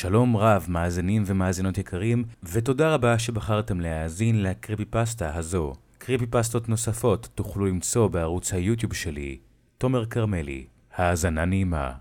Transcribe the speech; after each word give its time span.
שלום 0.00 0.36
רב, 0.36 0.66
מאזינים 0.68 1.22
ומאזינות 1.26 1.78
יקרים, 1.78 2.24
ותודה 2.42 2.94
רבה 2.94 3.18
שבחרתם 3.18 3.80
להאזין 3.80 4.42
לקריפי 4.42 4.84
פסטה 4.84 5.34
הזו. 5.34 5.72
קריפי 5.98 6.26
פסטות 6.26 6.68
נוספות 6.68 7.28
תוכלו 7.34 7.66
למצוא 7.66 8.08
בערוץ 8.08 8.52
היוטיוב 8.52 8.94
שלי, 8.94 9.38
תומר 9.78 10.06
כרמלי. 10.06 10.66
האזנה 10.96 11.44
נעימה. 11.44 11.92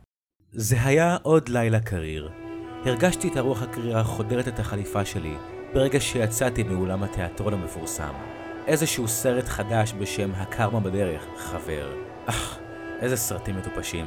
זה 0.51 0.83
היה 0.83 1.17
עוד 1.21 1.49
לילה 1.49 1.79
קריר. 1.79 2.31
הרגשתי 2.85 3.27
את 3.27 3.37
הרוח 3.37 3.61
הקרירה 3.61 4.03
חודרת 4.03 4.47
את 4.47 4.59
החליפה 4.59 5.05
שלי 5.05 5.33
ברגע 5.73 5.99
שיצאתי 5.99 6.63
מאולם 6.63 7.03
התיאטרון 7.03 7.53
המפורסם. 7.53 8.13
איזשהו 8.67 9.07
סרט 9.07 9.45
חדש 9.45 9.93
בשם 9.99 10.31
הקרמה 10.35 10.79
בדרך, 10.79 11.23
חבר. 11.37 11.93
אך, 12.25 12.59
איזה 13.01 13.17
סרטים 13.17 13.57
מטופשים. 13.57 14.05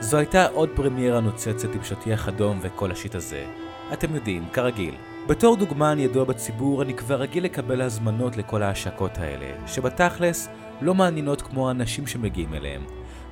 זו 0.00 0.16
הייתה 0.16 0.46
עוד 0.46 0.68
פרמיירה 0.74 1.20
נוצצת 1.20 1.74
עם 1.74 1.84
שטיח 1.84 2.28
אדום 2.28 2.58
וכל 2.62 2.92
השיט 2.92 3.14
הזה. 3.14 3.46
אתם 3.92 4.14
יודעים, 4.14 4.44
כרגיל. 4.52 4.94
בתור 5.26 5.56
דוגמן 5.56 5.98
ידוע 5.98 6.24
בציבור, 6.24 6.82
אני 6.82 6.94
כבר 6.94 7.14
רגיל 7.14 7.44
לקבל 7.44 7.80
הזמנות 7.82 8.36
לכל 8.36 8.62
ההשקות 8.62 9.18
האלה, 9.18 9.46
שבתכלס 9.66 10.48
לא 10.80 10.94
מעניינות 10.94 11.42
כמו 11.42 11.68
האנשים 11.68 12.06
שמגיעים 12.06 12.54
אליהם. 12.54 12.84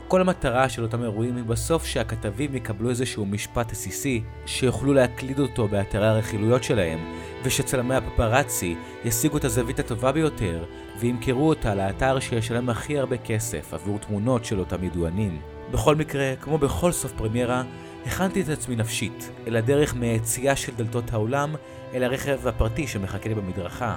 כל 0.08 0.20
המטרה 0.20 0.68
של 0.68 0.82
אותם 0.82 1.02
אירועים 1.02 1.36
היא 1.36 1.44
בסוף 1.44 1.84
שהכתבים 1.84 2.56
יקבלו 2.56 2.90
איזשהו 2.90 3.26
משפט 3.26 3.72
עסיסי, 3.72 4.22
שיוכלו 4.46 4.92
להקליד 4.92 5.38
אותו 5.38 5.68
באתרי 5.68 6.06
הרכילויות 6.06 6.64
שלהם, 6.64 6.98
ושצלמי 7.42 7.94
הפפרצי 7.94 8.76
ישיגו 9.04 9.36
את 9.36 9.44
הזווית 9.44 9.78
הטובה 9.78 10.12
ביותר, 10.12 10.64
וימכרו 11.00 11.48
אותה 11.48 11.74
לאתר 11.74 12.20
שישלם 12.20 12.70
הכי 12.70 12.98
הרבה 12.98 13.16
כסף 13.16 13.74
עבור 13.74 13.98
תמונות 13.98 14.44
של 14.44 14.58
אותם 14.58 14.84
ידוענים. 14.84 15.53
בכל 15.70 15.96
מקרה, 15.96 16.34
כמו 16.40 16.58
בכל 16.58 16.92
סוף 16.92 17.12
פרמיירה, 17.12 17.62
הכנתי 18.06 18.40
את 18.40 18.48
עצמי 18.48 18.76
נפשית, 18.76 19.30
אל 19.46 19.56
הדרך 19.56 19.94
מהיציאה 19.96 20.56
של 20.56 20.72
דלתות 20.76 21.12
האולם, 21.12 21.54
אל 21.94 22.04
הרכב 22.04 22.46
הפרטי 22.46 22.86
שמחכה 22.86 23.28
לי 23.28 23.34
במדרכה. 23.34 23.96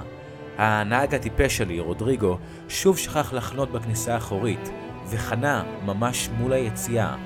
הנהג 0.58 1.14
הטיפש 1.14 1.56
שלי, 1.56 1.80
רודריגו, 1.80 2.38
שוב 2.68 2.98
שכח 2.98 3.32
לחנות 3.32 3.72
בכניסה 3.72 4.14
האחורית, 4.14 4.70
וחנה 5.10 5.62
ממש 5.84 6.28
מול 6.38 6.52
היציאה. 6.52 7.16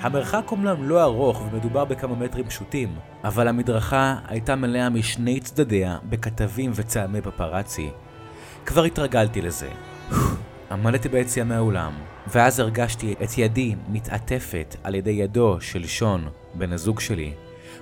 המרחק 0.00 0.50
אומנם 0.50 0.88
לא 0.88 1.02
ארוך 1.02 1.42
ומדובר 1.42 1.84
בכמה 1.84 2.14
מטרים 2.14 2.48
פשוטים, 2.48 2.94
אבל 3.24 3.48
המדרכה 3.48 4.16
הייתה 4.28 4.56
מלאה 4.56 4.90
משני 4.90 5.40
צדדיה 5.40 5.98
בכתבים 6.08 6.70
וצלמי 6.74 7.20
פפרצי. 7.20 7.90
כבר 8.66 8.84
התרגלתי 8.84 9.42
לזה. 9.42 9.68
עמדתי 10.70 11.08
ביציאה 11.08 11.44
מהאולם, 11.44 11.92
ואז 12.26 12.60
הרגשתי 12.60 13.14
את 13.22 13.38
ידי 13.38 13.74
מתעטפת 13.88 14.76
על 14.84 14.94
ידי 14.94 15.10
ידו 15.10 15.60
של 15.60 15.86
שון, 15.86 16.28
בן 16.54 16.72
הזוג 16.72 17.00
שלי. 17.00 17.32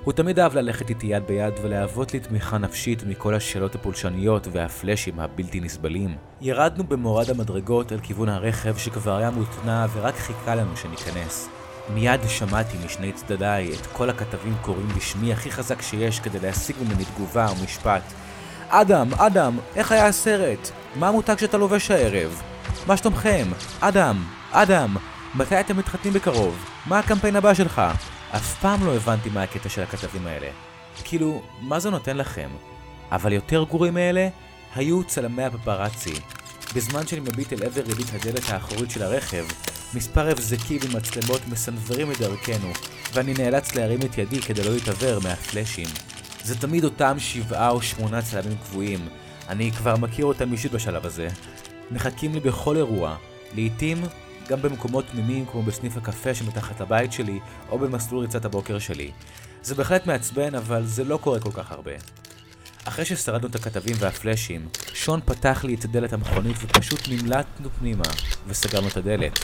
הוא 0.05 0.13
תמיד 0.13 0.39
אהב 0.39 0.55
ללכת 0.55 0.91
איתי 0.91 1.07
יד 1.07 1.23
ביד 1.27 1.53
ולהוות 1.63 2.15
לי 2.15 2.21
תמיכה 2.21 2.59
נפשית 2.59 3.03
מכל 3.07 3.35
השאלות 3.35 3.75
הפולשניות 3.75 4.49
והפלאשים 4.53 5.21
הבלתי 5.21 5.61
נסבלים. 5.61 6.17
ירדנו 6.41 6.85
במורד 6.85 7.31
המדרגות 7.31 7.93
אל 7.93 7.99
כיוון 7.99 8.29
הרכב 8.29 8.77
שכבר 8.77 9.17
היה 9.17 9.31
מותנע 9.31 9.87
ורק 9.93 10.15
חיכה 10.15 10.55
לנו 10.55 10.77
שניכנס. 10.77 11.49
מיד 11.95 12.21
שמעתי 12.29 12.77
משני 12.85 13.13
צדדיי 13.13 13.73
את 13.73 13.87
כל 13.87 14.11
הכתבים 14.11 14.55
קוראים 14.63 14.89
בשמי 14.89 15.33
הכי 15.33 15.51
חזק 15.51 15.83
שיש 15.83 16.21
כדי 16.21 16.39
להשיג 16.39 16.77
ממני 16.83 17.05
תגובה 17.05 17.49
או 17.49 17.55
משפט. 17.65 18.03
אדם, 18.69 19.15
אדם, 19.15 19.59
איך 19.77 19.93
היה 19.93 20.07
הסרט? 20.07 20.71
מה 20.97 21.09
המותג 21.09 21.37
שאתה 21.39 21.59
לובש 21.59 21.91
הערב? 21.91 22.43
מה 22.87 22.97
שלומכם? 22.97 23.47
אדם, 23.81 24.25
אדם, 24.51 24.97
מתי 25.35 25.61
אתם 25.61 25.77
מתחתנים 25.77 26.13
בקרוב? 26.13 26.65
מה 26.87 26.99
הקמפיין 26.99 27.37
הבא 27.37 27.55
שלך? 27.55 27.83
אף 28.37 28.61
פעם 28.61 28.87
לא 28.87 28.97
הבנתי 28.97 29.29
מה 29.31 29.43
הקטע 29.43 29.69
של 29.69 29.83
הכתבים 29.83 30.27
האלה. 30.27 30.47
כאילו, 31.05 31.43
מה 31.61 31.81
זה 31.81 31.91
נותן 31.91 32.17
לכם? 32.17 32.49
אבל 33.13 33.33
יותר 33.33 33.65
גרועים 33.65 33.95
מאלה 33.95 34.29
היו 34.75 35.05
צלמי 35.05 35.45
הפפרצי. 35.45 36.15
בזמן 36.75 37.07
שאני 37.07 37.21
מביט 37.21 37.53
אל 37.53 37.63
עבר 37.63 37.81
ריבית 37.81 38.07
הדלת 38.15 38.51
האחורית 38.51 38.91
של 38.91 39.03
הרכב, 39.03 39.45
מספר 39.95 40.31
הבזקים 40.31 40.81
ומצלמות 40.83 41.41
מסנוורים 41.49 42.13
את 42.13 42.19
דרכנו, 42.19 42.73
ואני 43.13 43.35
נאלץ 43.35 43.75
להרים 43.75 43.99
את 44.01 44.19
ידי 44.19 44.41
כדי 44.41 44.65
לא 44.65 44.73
להתעוור 44.73 45.21
מהפלאשים. 45.21 45.89
זה 46.45 46.59
תמיד 46.59 46.85
אותם 46.85 47.19
שבעה 47.19 47.71
או 47.71 47.83
שמונה 47.83 48.23
צלמים 48.23 48.57
קבועים, 48.57 49.09
אני 49.49 49.73
כבר 49.73 49.97
מכיר 49.97 50.25
אותם 50.25 50.53
אישית 50.53 50.73
בשלב 50.73 51.07
הזה. 51.07 51.29
מחכים 51.91 52.35
לי 52.35 52.41
בכל 52.41 52.77
אירוע, 52.77 53.17
לעתים 53.55 54.03
גם 54.49 54.63
במקומות 54.63 55.05
תמימים 55.13 55.47
כמו 55.47 55.63
בסניף 55.63 55.97
הקפה 55.97 56.35
שמתחת 56.35 56.81
לבית 56.81 57.13
שלי, 57.13 57.41
או 57.71 57.79
במסלול 57.79 58.21
ריצת 58.21 58.45
הבוקר 58.45 58.79
שלי. 58.79 59.11
זה 59.63 59.75
בהחלט 59.75 60.07
מעצבן, 60.07 60.55
אבל 60.55 60.85
זה 60.85 61.05
לא 61.05 61.17
קורה 61.17 61.41
כל 61.41 61.53
כך 61.53 61.73
הרבה. 61.73 61.93
אחרי 62.85 63.05
ששרדנו 63.05 63.49
את 63.49 63.55
הכתבים 63.55 63.97
והפלאשים, 63.99 64.69
שון 64.93 65.21
פתח 65.25 65.65
לי 65.65 65.75
את 65.75 65.87
דלת 65.87 66.13
המכונית 66.13 66.57
ופשוט 66.63 67.01
נמלטנו 67.09 67.69
פנימה, 67.79 68.05
וסגרנו 68.47 68.89
את 68.89 68.97
הדלת. 68.97 69.39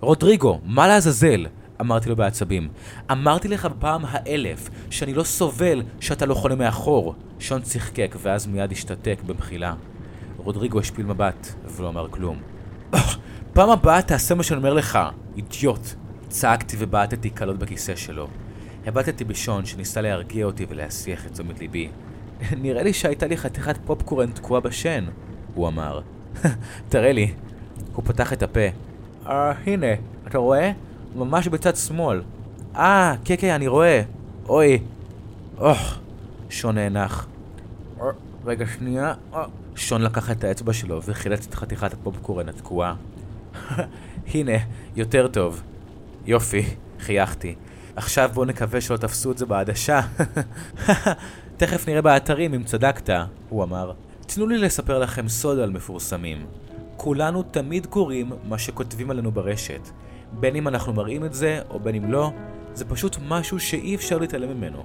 רודריגו, 0.00 0.60
מה 0.64 0.88
לעזאזל? 0.88 1.46
אמרתי 1.80 2.08
לו 2.08 2.16
בעצבים. 2.16 2.68
אמרתי 3.12 3.48
לך 3.48 3.66
בפעם 3.66 4.02
האלף 4.08 4.68
שאני 4.90 5.14
לא 5.14 5.24
סובל 5.24 5.82
שאתה 6.00 6.26
לא 6.26 6.34
חונה 6.34 6.54
מאחור. 6.54 7.14
שון 7.38 7.62
צחקק 7.62 8.16
ואז 8.22 8.46
מיד 8.46 8.72
השתתק 8.72 9.18
במחילה. 9.26 9.74
רודריגו 10.44 10.80
השפיל 10.80 11.06
מבט, 11.06 11.48
ולא 11.76 11.88
אמר 11.88 12.08
כלום. 12.10 12.38
פעם 13.52 13.70
הבאה 13.70 14.02
תעשה 14.02 14.34
מה 14.34 14.42
שאני 14.42 14.58
אומר 14.58 14.74
לך, 14.74 14.98
אידיוט. 15.36 15.94
צעקתי 16.28 16.76
ובעטתי 16.78 17.30
קלות 17.30 17.58
בכיסא 17.58 17.96
שלו. 17.96 18.28
הבטתי 18.86 19.24
בשון 19.24 19.64
שניסה 19.64 20.00
להרגיע 20.00 20.46
אותי 20.46 20.66
ולהסיח 20.68 21.26
את 21.26 21.32
תשומת 21.32 21.60
ליבי. 21.60 21.88
נראה 22.56 22.82
לי 22.82 22.92
שהייתה 22.92 23.26
לי 23.26 23.36
חתיכת 23.36 23.76
פופקורן 23.86 24.30
תקועה 24.30 24.60
בשן, 24.60 25.04
הוא 25.54 25.68
אמר. 25.68 26.00
תראה 26.88 27.12
לי. 27.12 27.32
הוא 27.94 28.04
פתח 28.04 28.32
את 28.32 28.42
הפה. 28.42 28.60
אה, 29.26 29.52
הנה, 29.66 29.86
אתה 30.26 30.38
רואה? 30.38 30.72
ממש 31.16 31.48
בצד 31.48 31.76
שמאל. 31.76 32.22
אה, 32.76 33.14
כן, 33.24 33.34
כן, 33.38 33.50
אני 33.54 33.66
רואה. 33.68 34.02
אוי. 34.48 34.78
אוח. 35.58 36.00
שון 36.50 36.74
נאנח. 36.74 37.26
אה, 38.00 38.06
רגע, 38.44 38.66
שנייה. 38.66 39.14
שון 39.80 40.02
לקח 40.02 40.30
את 40.30 40.44
האצבע 40.44 40.72
שלו 40.72 41.02
וחילץ 41.02 41.46
את 41.46 41.54
חתיכת 41.54 41.92
הפופקורן 41.92 42.48
התקועה. 42.48 42.94
הנה, 44.34 44.58
יותר 44.96 45.28
טוב. 45.28 45.62
יופי, 46.26 46.62
חייכתי. 47.00 47.54
עכשיו 47.96 48.30
בואו 48.34 48.46
נקווה 48.46 48.80
שלא 48.80 48.96
תפסו 48.96 49.32
את 49.32 49.38
זה 49.38 49.46
בעדשה. 49.46 50.00
תכף 51.56 51.88
נראה 51.88 52.02
באתרים 52.02 52.54
אם 52.54 52.64
צדקת, 52.64 53.10
הוא 53.48 53.64
אמר. 53.64 53.92
תנו 54.26 54.46
לי 54.46 54.58
לספר 54.58 54.98
לכם 54.98 55.28
סוד 55.28 55.58
על 55.58 55.70
מפורסמים. 55.70 56.46
כולנו 56.96 57.42
תמיד 57.42 57.86
קוראים 57.86 58.32
מה 58.44 58.58
שכותבים 58.58 59.10
עלינו 59.10 59.32
ברשת. 59.32 59.88
בין 60.32 60.56
אם 60.56 60.68
אנחנו 60.68 60.92
מראים 60.92 61.24
את 61.24 61.34
זה, 61.34 61.60
או 61.70 61.80
בין 61.80 61.94
אם 61.94 62.12
לא, 62.12 62.30
זה 62.74 62.84
פשוט 62.84 63.16
משהו 63.28 63.60
שאי 63.60 63.94
אפשר 63.94 64.18
להתעלם 64.18 64.56
ממנו. 64.56 64.84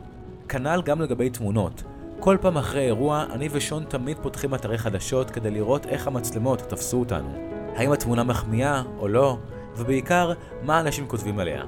כנ"ל 0.49 0.81
גם 0.85 1.01
לגבי 1.01 1.29
תמונות. 1.29 1.83
כל 2.25 2.37
פעם 2.41 2.57
אחרי 2.57 2.85
אירוע, 2.85 3.25
אני 3.31 3.49
ושון 3.51 3.83
תמיד 3.83 4.17
פותחים 4.21 4.55
אתרי 4.55 4.77
חדשות 4.77 5.31
כדי 5.31 5.51
לראות 5.51 5.85
איך 5.85 6.07
המצלמות 6.07 6.59
תפסו 6.59 6.99
אותנו. 6.99 7.29
האם 7.75 7.91
התמונה 7.91 8.23
מחמיאה 8.23 8.81
או 8.99 9.07
לא, 9.07 9.37
ובעיקר, 9.77 10.33
מה 10.63 10.79
אנשים 10.79 11.07
כותבים 11.07 11.39
עליה. 11.39 11.63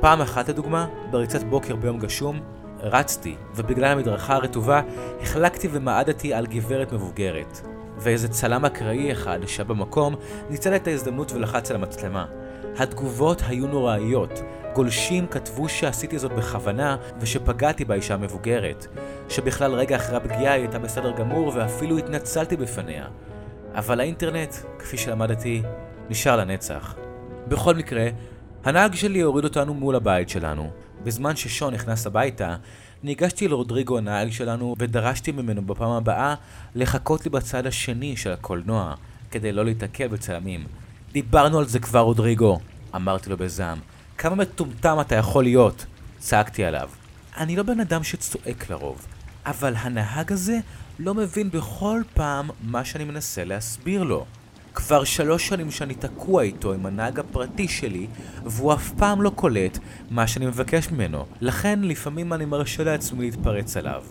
פעם 0.00 0.20
אחת 0.20 0.48
לדוגמה, 0.48 0.86
בריצת 1.10 1.42
בוקר 1.42 1.76
ביום 1.76 1.98
גשום, 1.98 2.40
רצתי, 2.80 3.36
ובגלל 3.54 3.92
המדרכה 3.92 4.34
הרטובה, 4.34 4.80
החלקתי 5.22 5.68
ומעדתי 5.72 6.34
על 6.34 6.46
גברת 6.46 6.92
מבוגרת. 6.92 7.60
ואיזה 7.98 8.28
צלם 8.28 8.64
אקראי 8.64 9.12
אחד 9.12 9.38
שהיה 9.46 9.64
במקום, 9.64 10.14
ניצל 10.50 10.76
את 10.76 10.86
ההזדמנות 10.86 11.32
ולחץ 11.32 11.70
על 11.70 11.76
המצלמה. 11.76 12.26
התגובות 12.78 13.42
היו 13.46 13.66
נוראיות. 13.66 14.40
גולשים 14.74 15.26
כתבו 15.26 15.68
שעשיתי 15.68 16.18
זאת 16.18 16.32
בכוונה 16.32 16.96
ושפגעתי 17.20 17.84
באישה 17.84 18.14
המבוגרת. 18.14 18.86
שבכלל 19.28 19.72
רגע 19.72 19.96
אחרי 19.96 20.16
הפגיעה 20.16 20.52
היא 20.52 20.62
הייתה 20.62 20.78
בסדר 20.78 21.12
גמור 21.16 21.52
ואפילו 21.54 21.98
התנצלתי 21.98 22.56
בפניה. 22.56 23.06
אבל 23.74 24.00
האינטרנט, 24.00 24.54
כפי 24.78 24.98
שלמדתי, 24.98 25.62
נשאר 26.10 26.36
לנצח. 26.36 26.94
בכל 27.48 27.74
מקרה, 27.74 28.08
הנהג 28.64 28.94
שלי 28.94 29.20
הוריד 29.20 29.44
אותנו 29.44 29.74
מול 29.74 29.96
הבית 29.96 30.28
שלנו. 30.28 30.70
בזמן 31.04 31.36
ששון 31.36 31.74
נכנס 31.74 32.06
הביתה, 32.06 32.56
ניגשתי 33.02 33.48
לרודריגו 33.48 33.98
הנהג 33.98 34.30
שלנו 34.30 34.74
ודרשתי 34.78 35.32
ממנו 35.32 35.62
בפעם 35.62 35.90
הבאה 35.90 36.34
לחכות 36.74 37.24
לי 37.24 37.30
בצד 37.30 37.66
השני 37.66 38.16
של 38.16 38.32
הקולנוע, 38.32 38.94
כדי 39.30 39.52
לא 39.52 39.64
להתעכב 39.64 40.10
בצלמים. 40.10 40.64
דיברנו 41.12 41.58
על 41.58 41.64
זה 41.64 41.78
כבר, 41.78 42.00
רודריגו, 42.00 42.58
אמרתי 42.94 43.30
לו 43.30 43.36
בזעם. 43.36 43.78
כמה 44.18 44.34
מטומטם 44.34 44.96
אתה 45.00 45.14
יכול 45.14 45.44
להיות? 45.44 45.86
צעקתי 46.18 46.64
עליו. 46.64 46.88
אני 47.36 47.56
לא 47.56 47.62
בן 47.62 47.80
אדם 47.80 48.04
שצועק 48.04 48.70
לרוב, 48.70 49.06
אבל 49.46 49.74
הנהג 49.76 50.32
הזה 50.32 50.58
לא 50.98 51.14
מבין 51.14 51.50
בכל 51.50 52.02
פעם 52.14 52.50
מה 52.62 52.84
שאני 52.84 53.04
מנסה 53.04 53.44
להסביר 53.44 54.02
לו. 54.02 54.26
כבר 54.74 55.04
שלוש 55.04 55.48
שנים 55.48 55.70
שאני 55.70 55.94
תקוע 55.94 56.42
איתו 56.42 56.72
עם 56.72 56.86
הנהג 56.86 57.20
הפרטי 57.20 57.68
שלי, 57.68 58.06
והוא 58.44 58.74
אף 58.74 58.92
פעם 58.98 59.22
לא 59.22 59.30
קולט 59.30 59.78
מה 60.10 60.26
שאני 60.26 60.46
מבקש 60.46 60.90
ממנו. 60.90 61.26
לכן 61.40 61.80
לפעמים 61.82 62.32
אני 62.32 62.44
מרשה 62.44 62.84
לעצמי 62.84 63.24
להתפרץ 63.24 63.76
עליו. 63.76 64.02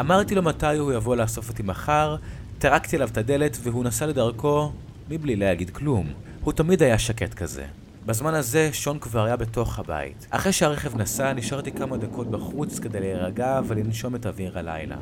אמרתי 0.00 0.34
לו 0.34 0.42
מתי 0.42 0.76
הוא 0.76 0.92
יבוא 0.92 1.16
לאסוף 1.16 1.48
אותי 1.48 1.62
מחר, 1.62 2.16
טרקתי 2.58 2.96
עליו 2.96 3.08
את 3.08 3.18
הדלת 3.18 3.58
והוא 3.62 3.84
נסע 3.84 4.06
לדרכו 4.06 4.72
מבלי 5.10 5.36
להגיד 5.36 5.70
כלום. 5.70 6.06
הוא 6.40 6.52
תמיד 6.52 6.82
היה 6.82 6.98
שקט 6.98 7.34
כזה. 7.34 7.64
בזמן 8.06 8.34
הזה 8.34 8.72
שון 8.72 8.98
כבר 8.98 9.24
היה 9.24 9.36
בתוך 9.36 9.78
הבית. 9.78 10.26
אחרי 10.30 10.52
שהרכב 10.52 10.96
נסע, 10.96 11.32
נשארתי 11.32 11.72
כמה 11.72 11.96
דקות 11.96 12.30
בחוץ 12.30 12.78
כדי 12.78 13.00
להירגע 13.00 13.60
ולנשום 13.66 14.14
את 14.14 14.26
אוויר 14.26 14.58
הלילה. 14.58 14.96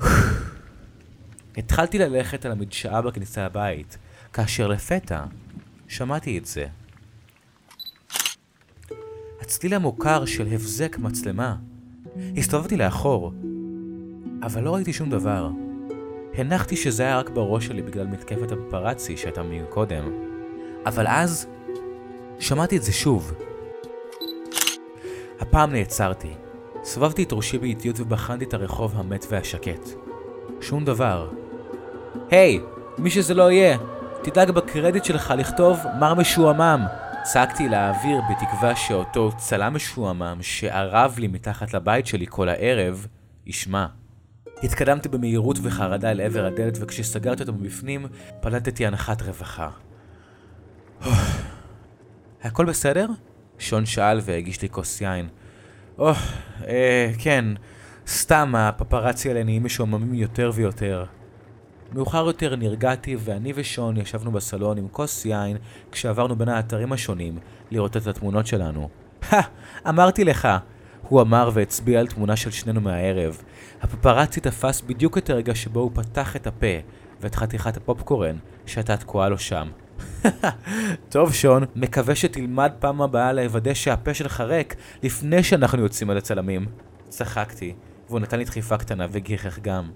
התחלתי 1.56 1.98
ללכת 1.98 2.46
על 2.46 2.52
המדשאה 2.52 3.02
בכניסה 3.02 3.44
לבית, 3.44 3.98
כאשר 4.32 4.68
לפתע 4.68 5.24
שמעתי 5.88 6.38
את 6.38 6.46
זה. 6.46 6.66
הצליל 9.40 9.74
המוכר 9.74 10.24
של 10.24 10.46
הבזק 10.46 10.98
מצלמה. 10.98 11.56
הסתובבתי 12.36 12.76
לאחור, 12.76 13.32
אבל 14.42 14.62
לא 14.62 14.74
ראיתי 14.74 14.92
שום 14.92 15.10
דבר. 15.10 15.50
הנחתי 16.34 16.76
שזה 16.76 17.02
היה 17.02 17.18
רק 17.18 17.30
בראש 17.30 17.66
שלי 17.66 17.82
בגלל 17.82 18.06
מתקפת 18.06 18.52
הפפרצי 18.52 19.16
שהייתה 19.16 19.42
מקודם. 19.42 20.12
אבל 20.86 21.06
אז 21.06 21.46
שמעתי 22.40 22.76
את 22.76 22.82
זה 22.82 22.92
שוב. 22.92 23.34
הפעם 25.40 25.72
נעצרתי. 25.72 26.34
סובבתי 26.84 27.22
את 27.22 27.32
ראשי 27.32 27.58
באיטיות 27.58 28.00
ובחנתי 28.00 28.44
את 28.44 28.54
הרחוב 28.54 28.92
המת 28.96 29.26
והשקט. 29.30 29.88
שום 30.60 30.84
דבר. 30.84 31.30
היי, 32.30 32.58
hey, 32.58 33.00
מי 33.00 33.10
שזה 33.10 33.34
לא 33.34 33.50
יהיה, 33.50 33.78
תדאג 34.22 34.50
בקרדיט 34.50 35.04
שלך 35.04 35.34
לכתוב 35.36 35.78
מר 36.00 36.14
משועמם. 36.14 36.86
צעקתי 37.22 37.68
לאוויר 37.68 38.20
בתקווה 38.30 38.76
שאותו 38.76 39.30
צלם 39.36 39.74
משועמם 39.74 40.38
שערב 40.40 41.14
לי 41.18 41.26
מתחת 41.26 41.74
לבית 41.74 42.06
שלי 42.06 42.26
כל 42.28 42.48
הערב, 42.48 43.06
ישמע. 43.46 43.86
התקדמתי 44.62 45.08
במהירות 45.08 45.58
וחרדה 45.62 46.10
אל 46.10 46.20
עבר 46.20 46.46
הדלת 46.46 46.78
וכשסגרתי 46.80 47.42
אותו 47.42 47.52
מבפנים, 47.52 48.06
פלטתי 48.40 48.86
הנחת 48.86 49.22
רווחה. 49.22 49.68
הכל 52.42 52.64
בסדר? 52.64 53.06
שון 53.58 53.86
שאל 53.86 54.20
והגיש 54.22 54.62
לי 54.62 54.68
כוס 54.68 55.00
יין. 55.00 55.28
אוח, 55.98 56.32
אה, 56.66 57.10
כן, 57.18 57.44
סתם 58.06 58.54
הפפרצי 58.56 59.28
האלה 59.28 59.44
נהיים 59.44 59.64
משועממים 59.64 60.14
יותר 60.14 60.50
ויותר. 60.54 61.04
מאוחר 61.92 62.26
יותר 62.26 62.56
נרגעתי 62.56 63.16
ואני 63.18 63.52
ושון 63.54 63.96
ישבנו 63.96 64.32
בסלון 64.32 64.78
עם 64.78 64.88
כוס 64.88 65.24
יין 65.24 65.56
כשעברנו 65.92 66.36
בין 66.36 66.48
האתרים 66.48 66.92
השונים 66.92 67.38
לראות 67.70 67.96
את 67.96 68.06
התמונות 68.06 68.46
שלנו. 68.46 68.88
הא, 69.30 69.40
אמרתי 69.88 70.24
לך! 70.24 70.48
הוא 71.08 71.20
אמר 71.20 71.50
והצביע 71.52 72.00
על 72.00 72.06
תמונה 72.06 72.36
של 72.36 72.50
שנינו 72.50 72.80
מהערב. 72.80 73.42
הפפרצי 73.82 74.40
תפס 74.40 74.80
בדיוק 74.80 75.18
את 75.18 75.30
הרגע 75.30 75.54
שבו 75.54 75.80
הוא 75.80 75.90
פתח 75.94 76.36
את 76.36 76.46
הפה 76.46 76.76
ואת 77.20 77.34
חתיכת 77.34 77.76
הפופקורן 77.76 78.36
שהייתה 78.66 78.96
תקועה 78.96 79.28
לו 79.28 79.38
שם. 79.38 79.68
טוב 81.08 81.32
שון, 81.32 81.64
מקווה 81.76 82.14
שתלמד 82.14 82.72
פעם 82.78 83.02
הבאה 83.02 83.32
לוודא 83.32 83.74
שהפה 83.74 84.14
שלך 84.14 84.40
ריק 84.40 84.76
לפני 85.02 85.42
שאנחנו 85.42 85.82
יוצאים 85.82 86.10
על 86.10 86.16
הצלמים. 86.16 86.66
צחקתי, 87.08 87.74
והוא 88.08 88.20
נתן 88.20 88.38
לי 88.38 88.44
דחיפה 88.44 88.76
קטנה 88.76 89.06
וגיחך 89.10 89.58
גם. 89.58 89.90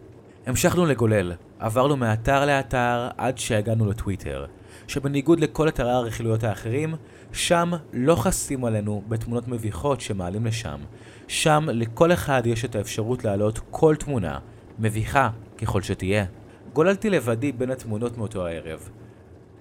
המשכנו 0.47 0.87
לגולל, 0.87 1.33
עברנו 1.59 1.97
מאתר 1.97 2.47
לאתר 2.47 3.09
עד 3.17 3.39
שהגענו 3.39 3.87
לטוויטר, 3.87 4.47
שבניגוד 4.87 5.41
לכל 5.41 5.69
אתרי 5.69 5.91
הרכילויות 5.91 6.45
האחרים, 6.45 6.95
שם 7.33 7.71
לא 7.93 8.17
חסים 8.17 8.65
עלינו 8.65 9.03
בתמונות 9.09 9.49
מביכות 9.49 10.01
שמעלים 10.01 10.47
לשם. 10.47 10.81
שם 11.29 11.67
לכל 11.73 12.13
אחד 12.13 12.43
יש 12.47 12.65
את 12.65 12.75
האפשרות 12.75 13.25
להעלות 13.25 13.61
כל 13.71 13.97
תמונה, 13.97 14.39
מביכה 14.79 15.31
ככל 15.59 15.83
שתהיה. 15.83 16.25
גוללתי 16.73 17.11
לבדי 17.11 17.53
בין 17.53 17.71
התמונות 17.71 18.19
מאותו 18.19 18.47
הערב, 18.47 18.89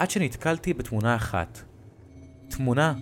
עד 0.02 0.12
שנתקלתי 0.12 0.74
בתמונה 0.74 1.16
אחת. 1.16 1.62
תמונה 2.50 2.94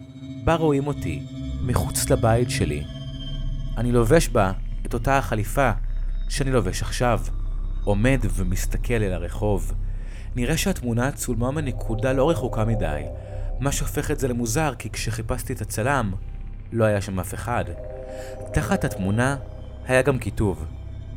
בה 0.44 0.56
רואים 0.56 0.88
אותי, 0.88 1.24
מחוץ 1.62 2.10
לבית 2.10 2.50
שלי. 2.50 2.84
אני 3.78 3.92
לובש 3.92 4.28
בה 4.28 4.52
את 4.86 4.94
אותה 4.94 5.18
החליפה 5.18 5.72
שאני 6.30 6.52
לובש 6.52 6.82
עכשיו. 6.82 7.20
עומד 7.84 8.20
ומסתכל 8.36 8.94
אל 8.94 9.14
הרחוב. 9.14 9.74
נראה 10.36 10.58
שהתמונה 10.58 11.12
צולמה 11.12 11.52
מנקודה 11.52 12.14
לא 12.14 12.30
רחוקה 12.30 12.66
מדי, 12.66 13.02
מה 13.60 13.72
שהופך 13.72 14.12
את 14.12 14.20
זה 14.20 14.28
למוזר 14.28 14.74
כי 14.80 14.90
כשחיפשתי 14.90 15.54
את 15.54 15.62
הצלם, 15.62 16.14
לא 16.72 16.84
היה 16.84 17.02
שם 17.02 17.20
אף 17.20 17.34
אחד. 17.34 17.66
תחת 18.54 18.84
התמונה 18.84 19.36
היה 19.86 20.02
גם 20.02 20.20
כיתוב. 20.20 20.66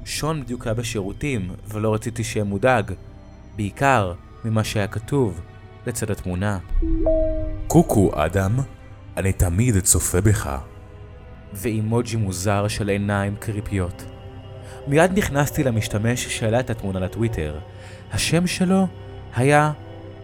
שון 0.04 0.42
בדיוק 0.42 0.66
היה 0.66 0.74
בשירותים, 0.74 1.50
ולא 1.68 1.94
רציתי 1.94 2.24
שיהיה 2.24 2.44
מודאג. 2.44 2.92
בעיקר 3.56 4.12
ממה 4.44 4.64
שהיה 4.64 4.86
כתוב 4.86 5.40
לצד 5.86 6.10
התמונה. 6.10 6.58
קוקו, 7.66 8.10
אדם, 8.14 8.52
אני 9.16 9.32
תמיד 9.32 9.80
צופה 9.80 10.20
בך. 10.20 10.58
ואימוג'י 11.52 12.16
מוזר 12.16 12.68
של 12.68 12.88
עיניים 12.88 13.36
קריפיות. 13.36 14.04
מיד 14.86 15.18
נכנסתי 15.18 15.64
למשתמש 15.64 16.26
שהעלה 16.26 16.60
את 16.60 16.70
התמונה 16.70 17.00
לטוויטר. 17.00 17.58
השם 18.12 18.46
שלו 18.46 18.86
היה 19.36 19.72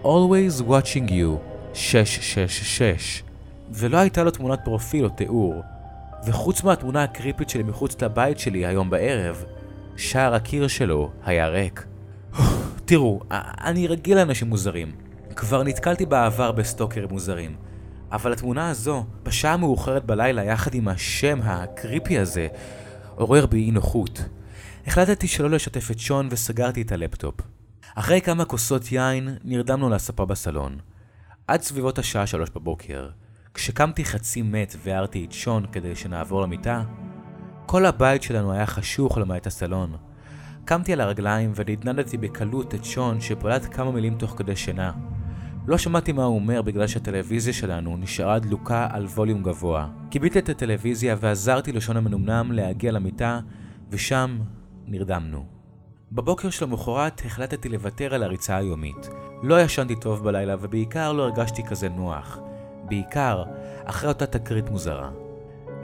Always 0.03 0.63
Watching 0.69 1.09
You 1.09 1.39
666, 1.75 3.23
ולא 3.71 3.97
הייתה 3.97 4.25
לו 4.25 4.31
תמונת 4.31 4.59
פרופיל 4.65 5.05
או 5.05 5.11
תיאור. 5.11 5.63
וחוץ 6.27 6.65
מהתמונה 6.65 7.03
הקריפית 7.03 7.49
שלי 7.49 7.63
מחוץ 7.63 8.03
לבית 8.03 8.39
שלי 8.39 8.67
היום 8.67 8.91
בערב, 8.91 9.45
שער 9.97 10.35
הקיר 10.35 10.69
שלו 10.69 11.11
היה 11.25 11.49
ריק. 11.49 11.87
תראו, 12.85 13.21
אני 13.65 13.87
רגיל 13.87 14.17
לאנשים 14.17 14.49
מוזרים. 14.49 15.08
כבר 15.39 15.63
נתקלתי 15.63 16.07
בעבר 16.07 16.53
בסטוקרים 16.53 17.09
מוזרים. 17.11 17.57
אבל 18.13 18.33
התמונה 18.33 18.71
הזו, 18.71 19.05
בשעה 19.23 19.57
מאוחרת 19.57 20.05
בלילה 20.05 20.45
יחד 20.45 20.75
עם 20.75 20.89
השם 20.89 21.39
ה 21.43 21.54
creepy 21.54 22.19
הזה, 22.19 22.49
עורר 23.15 23.47
בי 23.47 23.65
אי 23.65 23.71
נוחות. 23.71 24.25
החלטתי 24.87 25.29
שלא 25.29 25.51
לשתף 25.51 25.91
את 25.91 25.99
שון 25.99 26.29
וסגרתי 26.31 26.83
את 26.83 26.93
הלפטופ. 26.93 27.35
אחרי 27.95 28.21
כמה 28.21 28.45
כוסות 28.45 28.93
יין, 28.93 29.37
נרדמנו 29.45 29.91
על 29.91 30.02
הספה 30.02 30.25
בסלון. 30.25 30.79
עד 31.47 31.63
סביבות 31.63 31.99
השעה 31.99 32.27
שלוש 32.27 32.51
בבוקר. 32.51 33.09
כשקמתי 33.55 34.05
חצי 34.05 34.43
מת 34.43 34.77
והערתי 34.85 35.25
את 35.25 35.33
שון 35.33 35.67
כדי 35.73 35.97
שנעבור 35.97 36.43
למיטה, 36.43 36.83
כל 37.67 37.87
הבית 37.87 38.23
שלנו 38.23 38.53
היה 38.53 38.67
חשוך 38.67 39.19
למעט 39.19 39.47
הסלון. 39.47 39.97
קמתי 40.65 40.93
על 40.93 41.01
הרגליים 41.01 41.53
ונדנדתי 41.55 42.17
בקלות 42.17 42.75
את 42.75 42.85
שון 42.85 43.21
שפולט 43.21 43.75
כמה 43.75 43.93
מילים 43.93 44.15
תוך 44.19 44.35
כדי 44.37 44.57
שינה. 44.57 44.93
לא 45.69 45.79
שמעתי 45.79 46.13
מה 46.13 46.25
הוא 46.25 46.35
אומר 46.35 46.63
בגלל 46.63 46.87
שהטלוויזיה 46.87 47.53
שלנו 47.53 47.97
נשארה 47.97 48.39
דלוקה 48.39 48.89
על 48.91 49.05
ווליום 49.05 49.43
גבוה. 49.43 49.89
כיביתי 50.11 50.39
את 50.39 50.49
הטלוויזיה 50.49 51.17
ועזרתי 51.21 51.73
לשון 51.73 51.97
המנומנם 51.97 52.53
להגיע 52.53 52.93
למיטה, 52.93 53.41
ושם 53.91 54.39
נרדמנו. 54.87 55.45
בבוקר 56.13 56.51
של 56.51 56.65
המחרת 56.65 57.23
החלטתי 57.25 57.69
לוותר 57.69 58.15
על 58.15 58.23
הריצה 58.23 58.57
היומית. 58.57 59.09
לא 59.43 59.61
ישנתי 59.61 59.95
טוב 59.97 60.25
בלילה 60.25 60.57
ובעיקר 60.61 61.13
לא 61.13 61.23
הרגשתי 61.23 61.63
כזה 61.63 61.89
נוח. 61.89 62.39
בעיקר 62.85 63.43
אחרי 63.85 64.09
אותה 64.09 64.27
תקרית 64.27 64.71
מוזרה. 64.71 65.11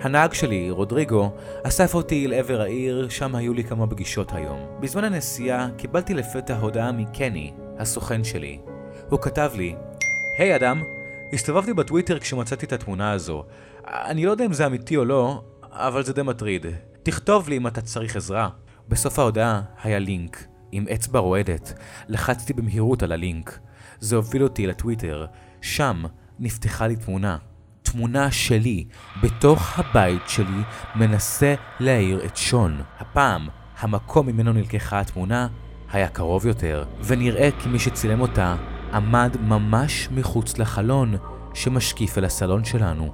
הנהג 0.01 0.33
שלי, 0.33 0.71
רודריגו, 0.71 1.31
אסף 1.63 1.95
אותי 1.95 2.27
אל 2.27 2.35
עבר 2.35 2.61
העיר, 2.61 3.09
שם 3.09 3.35
היו 3.35 3.55
לי 3.55 3.65
כמה 3.65 3.87
פגישות 3.87 4.33
היום. 4.33 4.59
בזמן 4.81 5.05
הנסיעה 5.05 5.69
קיבלתי 5.77 6.15
לפתע 6.15 6.57
הודעה 6.57 6.93
מקני, 6.93 7.53
הסוכן 7.79 8.25
שלי. 8.25 8.59
הוא 9.09 9.21
כתב 9.21 9.51
לי, 9.55 9.77
היי 10.39 10.53
hey, 10.53 10.57
אדם, 10.57 10.83
הסתובבתי 11.33 11.75
בטוויטר 11.75 12.19
כשמצאתי 12.19 12.67
את 12.67 12.73
התמונה 12.73 13.13
הזו. 13.13 13.45
אני 13.87 14.27
לא 14.27 14.31
יודע 14.31 14.45
אם 14.45 14.53
זה 14.53 14.67
אמיתי 14.67 14.97
או 14.97 15.05
לא, 15.05 15.43
אבל 15.73 16.03
זה 16.03 16.13
די 16.13 16.23
מטריד. 16.23 16.67
תכתוב 17.03 17.49
לי 17.49 17.57
אם 17.57 17.67
אתה 17.67 17.81
צריך 17.81 18.17
עזרה. 18.17 18.49
בסוף 18.89 19.19
ההודעה 19.19 19.63
היה 19.83 19.99
לינק, 19.99 20.45
עם 20.73 20.87
אצבע 20.95 21.19
רועדת. 21.19 21.75
לחצתי 22.09 22.53
במהירות 22.53 23.03
על 23.03 23.13
הלינק. 23.13 23.59
זה 24.01 24.17
הוביל 24.17 24.43
אותי 24.43 24.67
לטוויטר. 24.67 25.27
שם 25.63 26.03
נפתחה 26.39 26.87
לי 26.87 26.97
תמונה. 26.97 27.37
תמונה 27.83 28.31
שלי, 28.31 28.85
בתוך 29.23 29.79
הבית 29.79 30.23
שלי, 30.27 30.63
מנסה 30.95 31.55
להעיר 31.81 32.25
את 32.25 32.37
שון. 32.37 32.83
הפעם, 32.99 33.49
המקום 33.79 34.27
ממנו 34.27 34.53
נלקחה 34.53 35.01
התמונה 35.01 35.49
היה 35.93 36.09
קרוב 36.09 36.47
יותר, 36.47 36.85
ונראה 37.05 37.49
כי 37.59 37.69
מי 37.69 37.79
שצילם 37.79 38.21
אותה 38.21 38.57
עמד 38.95 39.37
ממש 39.41 40.09
מחוץ 40.11 40.59
לחלון 40.59 41.17
שמשקיף 41.55 42.19
אל 42.19 42.25
הסלון 42.25 42.65
שלנו. 42.65 43.09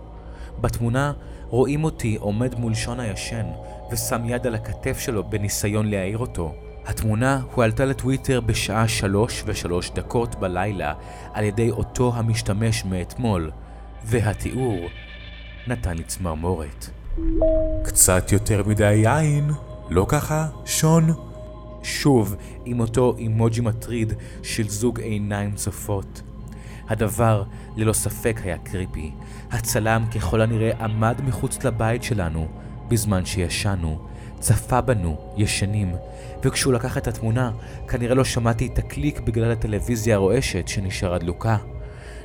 בתמונה 0.60 1.12
רואים 1.48 1.84
אותי 1.84 2.16
עומד 2.20 2.54
מול 2.54 2.74
שון 2.74 3.00
הישן, 3.00 3.46
ושם 3.92 4.22
יד 4.24 4.46
על 4.46 4.54
הכתף 4.54 4.98
שלו 4.98 5.24
בניסיון 5.30 5.90
להעיר 5.90 6.18
אותו. 6.18 6.54
התמונה 6.86 7.40
הועלתה 7.54 7.84
לטוויטר 7.84 8.40
בשעה 8.40 8.88
שלוש 8.88 9.42
ושלוש 9.46 9.90
דקות 9.90 10.34
בלילה 10.34 10.94
על 11.32 11.44
ידי 11.44 11.70
אותו 11.70 12.12
המשתמש 12.14 12.84
מאתמול, 12.84 13.50
והתיאור 14.04 14.78
נתן 15.66 15.96
לי 15.96 16.04
צמרמורת. 16.04 16.90
קצת 17.84 18.32
יותר 18.32 18.62
מדי 18.66 18.94
יין, 18.94 19.50
לא 19.90 20.06
ככה, 20.08 20.46
שון? 20.64 21.29
שוב, 21.82 22.36
עם 22.64 22.80
אותו 22.80 23.14
אימוג'י 23.18 23.60
מטריד 23.60 24.12
של 24.42 24.68
זוג 24.68 25.00
עיניים 25.00 25.52
צופות. 25.54 26.22
הדבר 26.88 27.42
ללא 27.76 27.92
ספק 27.92 28.40
היה 28.44 28.58
קריפי. 28.58 29.10
הצלם 29.50 30.04
ככל 30.14 30.40
הנראה 30.40 30.84
עמד 30.84 31.20
מחוץ 31.24 31.64
לבית 31.64 32.02
שלנו 32.02 32.48
בזמן 32.88 33.24
שישנו, 33.24 33.98
צפה 34.40 34.80
בנו, 34.80 35.16
ישנים, 35.36 35.94
וכשהוא 36.44 36.72
לקח 36.72 36.98
את 36.98 37.08
התמונה, 37.08 37.50
כנראה 37.88 38.14
לא 38.14 38.24
שמעתי 38.24 38.66
את 38.66 38.78
הקליק 38.78 39.20
בגלל 39.20 39.50
הטלוויזיה 39.50 40.14
הרועשת 40.14 40.68
שנשארה 40.68 41.18
דלוקה. 41.18 41.56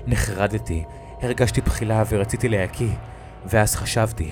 נחרדתי, 0.08 0.84
הרגשתי 1.22 1.62
בחילה 1.62 2.04
ורציתי 2.10 2.50
להקיא, 2.50 2.92
ואז 3.46 3.76
חשבתי, 3.76 4.32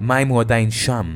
מה 0.00 0.22
אם 0.22 0.28
הוא 0.28 0.40
עדיין 0.40 0.70
שם? 0.70 1.06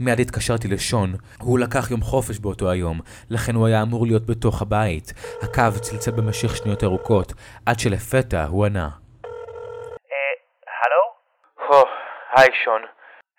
מיד 0.00 0.20
התקשרתי 0.20 0.68
לשון, 0.68 1.08
הוא 1.40 1.58
לקח 1.58 1.90
יום 1.90 2.00
חופש 2.00 2.38
באותו 2.38 2.70
היום, 2.70 2.96
לכן 3.30 3.54
הוא 3.54 3.66
היה 3.66 3.82
אמור 3.82 4.06
להיות 4.06 4.26
בתוך 4.26 4.62
הבית. 4.62 5.06
הקו 5.42 5.80
צלצל 5.80 6.10
במשך 6.10 6.56
שניות 6.56 6.84
ארוכות, 6.84 7.32
עד 7.66 7.78
שלפתע 7.78 8.44
הוא 8.44 8.66
ענה. 8.66 8.88
אה, 10.12 10.34
הלו? 10.82 11.02
היי 12.36 12.48
שון. 12.64 12.82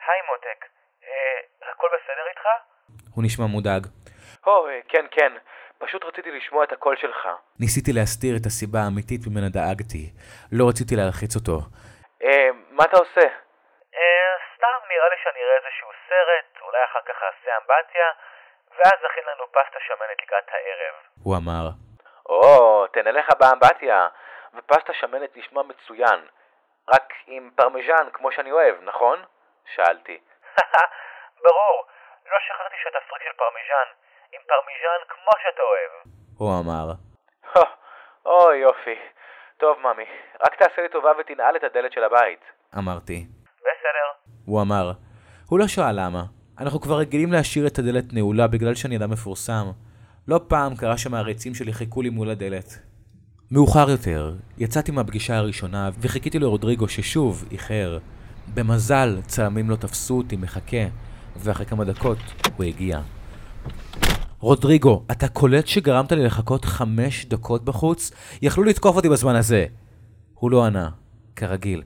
היי 0.07 0.21
מותק. 0.29 0.59
אה, 1.03 1.71
הכל 1.71 1.87
בסדר 1.95 2.25
איתך? 2.29 2.45
הוא 3.15 3.23
נשמע 3.23 3.45
מודאג. 3.45 3.87
הו, 4.45 4.67
אה, 4.67 4.79
כן, 4.89 5.05
כן. 5.11 5.31
פשוט 5.77 6.03
רציתי 6.05 6.31
לשמוע 6.31 6.63
את 6.63 6.71
הקול 6.71 6.95
שלך. 7.01 7.27
ניסיתי 7.59 7.93
להסתיר 7.93 8.35
את 8.37 8.45
הסיבה 8.45 8.79
האמיתית 8.79 9.21
ממנה 9.27 9.49
דאגתי. 9.49 10.09
לא 10.51 10.69
רציתי 10.69 10.95
להלחיץ 10.95 11.35
אותו. 11.35 11.57
אה, 12.23 12.49
מה 12.71 12.83
אתה 12.83 12.97
עושה? 12.97 13.27
סתם 14.61 14.87
נראה 14.89 15.09
לי 15.09 15.15
שאני 15.23 15.39
אראה 15.43 15.55
איזשהו 15.55 15.89
סרט, 16.07 16.61
אולי 16.61 16.85
אחר 16.85 16.99
כך 17.05 17.23
אעשה 17.23 17.57
אמבטיה, 17.57 18.07
ואז 18.77 18.93
נכין 19.05 19.23
לנו 19.25 19.47
פסטה 19.51 19.79
שמנת 19.87 20.21
לקראת 20.21 20.43
הערב. 20.49 20.95
הוא 21.23 21.35
אמר. 21.37 21.65
או, 22.25 22.87
תהנה 22.87 23.11
לך 23.11 23.29
באמבטיה. 23.39 24.07
ופסטה 24.53 24.93
שמנת 24.93 25.37
נשמע 25.37 25.61
מצוין. 25.61 26.27
רק 26.93 27.13
עם 27.27 27.49
פרמיז'ן 27.55 28.09
כמו 28.13 28.31
שאני 28.31 28.51
אוהב, 28.51 28.75
נכון? 28.81 29.25
שאלתי. 29.75 30.21
ברור. 31.45 31.85
לא 32.25 32.37
שכחתי 32.47 32.75
שאתה 32.83 32.97
פריק 33.09 33.23
של 33.23 33.33
פרמיז'ן. 33.37 33.87
עם 34.31 34.41
פרמיז'ן 34.47 35.01
כמו 35.07 35.31
שאתה 35.43 35.61
אוהב. 35.61 35.91
הוא 36.37 36.49
אמר. 36.59 36.87
אוי 38.25 38.57
יופי. 38.57 38.99
טוב 39.57 39.79
ממי, 39.79 40.05
רק 40.41 40.55
תעשה 40.55 40.81
לי 40.81 40.89
טובה 40.89 41.11
ותנעל 41.17 41.55
את 41.55 41.63
הדלת 41.63 41.91
של 41.93 42.03
הבית. 42.03 42.41
אמרתי. 42.77 43.40
הוא 44.51 44.61
אמר. 44.61 44.91
הוא 45.45 45.59
לא 45.59 45.67
שאל 45.67 46.05
למה. 46.05 46.25
אנחנו 46.59 46.81
כבר 46.81 46.97
רגילים 46.97 47.31
להשאיר 47.31 47.67
את 47.67 47.79
הדלת 47.79 48.13
נעולה 48.13 48.47
בגלל 48.47 48.75
שאני 48.75 48.97
אדם 48.97 49.09
מפורסם. 49.09 49.67
לא 50.27 50.41
פעם 50.47 50.75
קרה 50.75 50.97
שהמעריצים 50.97 51.55
שלי 51.55 51.73
חיכו 51.73 52.01
לי 52.01 52.09
מול 52.09 52.29
הדלת. 52.29 52.79
מאוחר 53.51 53.89
יותר, 53.89 54.35
יצאתי 54.57 54.91
מהפגישה 54.91 55.37
הראשונה 55.37 55.89
וחיכיתי 55.99 56.39
לרודריגו 56.39 56.87
ששוב 56.87 57.45
איחר. 57.51 57.97
במזל, 58.53 59.19
צלמים 59.27 59.69
לא 59.69 59.75
תפסו 59.75 60.17
אותי 60.17 60.35
מחכה, 60.35 60.85
ואחרי 61.37 61.65
כמה 61.65 61.85
דקות 61.85 62.17
הוא 62.57 62.63
הגיע. 62.63 63.01
רודריגו, 64.39 65.03
אתה 65.11 65.27
קולט 65.27 65.67
שגרמת 65.67 66.11
לי 66.11 66.25
לחכות 66.25 66.65
חמש 66.65 67.25
דקות 67.25 67.65
בחוץ? 67.65 68.11
יכלו 68.41 68.63
לתקוף 68.63 68.95
אותי 68.95 69.09
בזמן 69.09 69.35
הזה. 69.35 69.65
הוא 70.33 70.51
לא 70.51 70.65
ענה, 70.65 70.89
כרגיל. 71.35 71.83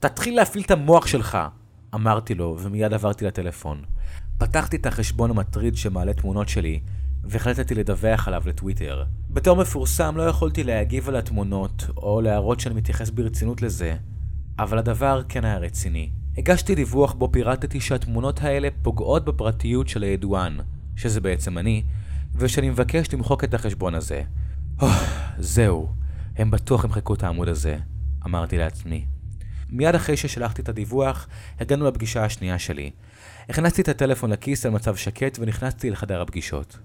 תתחיל 0.00 0.36
להפעיל 0.36 0.64
את 0.64 0.70
המוח 0.70 1.06
שלך, 1.06 1.38
אמרתי 1.94 2.34
לו, 2.34 2.56
ומיד 2.60 2.92
עברתי 2.92 3.24
לטלפון. 3.24 3.82
פתחתי 4.38 4.76
את 4.76 4.86
החשבון 4.86 5.30
המטריד 5.30 5.76
שמעלה 5.76 6.14
תמונות 6.14 6.48
שלי, 6.48 6.80
והחלטתי 7.24 7.74
לדווח 7.74 8.28
עליו 8.28 8.42
לטוויטר. 8.46 9.04
בתור 9.30 9.56
מפורסם 9.56 10.16
לא 10.16 10.22
יכולתי 10.22 10.64
להגיב 10.64 11.08
על 11.08 11.16
התמונות, 11.16 11.86
או 11.96 12.20
להראות 12.20 12.60
שאני 12.60 12.74
מתייחס 12.74 13.10
ברצינות 13.10 13.62
לזה, 13.62 13.96
אבל 14.58 14.78
הדבר 14.78 15.22
כן 15.28 15.44
היה 15.44 15.58
רציני. 15.58 16.10
הגשתי 16.38 16.74
דיווח 16.74 17.12
בו 17.12 17.32
פירטתי 17.32 17.80
שהתמונות 17.80 18.42
האלה 18.42 18.68
פוגעות 18.82 19.24
בפרטיות 19.24 19.88
של 19.88 20.02
הידוען, 20.02 20.60
שזה 20.96 21.20
בעצם 21.20 21.58
אני, 21.58 21.82
ושאני 22.34 22.70
מבקש 22.70 23.14
למחוק 23.14 23.44
את 23.44 23.54
החשבון 23.54 23.94
הזה. 23.94 24.22
Oh, 24.80 24.84
זהו, 25.38 25.88
הם 26.36 26.50
בטוח 26.50 26.84
ימחקו 26.84 27.14
את 27.14 27.22
העמוד 27.22 27.48
הזה, 27.48 27.78
אמרתי 28.26 28.58
לעצמי. 28.58 29.04
מיד 29.70 29.94
אחרי 29.94 30.16
ששלחתי 30.16 30.62
את 30.62 30.68
הדיווח, 30.68 31.28
הגענו 31.60 31.88
לפגישה 31.88 32.24
השנייה 32.24 32.58
שלי. 32.58 32.90
הכנסתי 33.48 33.82
את 33.82 33.88
הטלפון 33.88 34.30
לכיס 34.30 34.66
על 34.66 34.72
מצב 34.72 34.96
שקט 34.96 35.38
ונכנסתי 35.40 35.90
לחדר 35.90 36.22
הפגישות. 36.22 36.78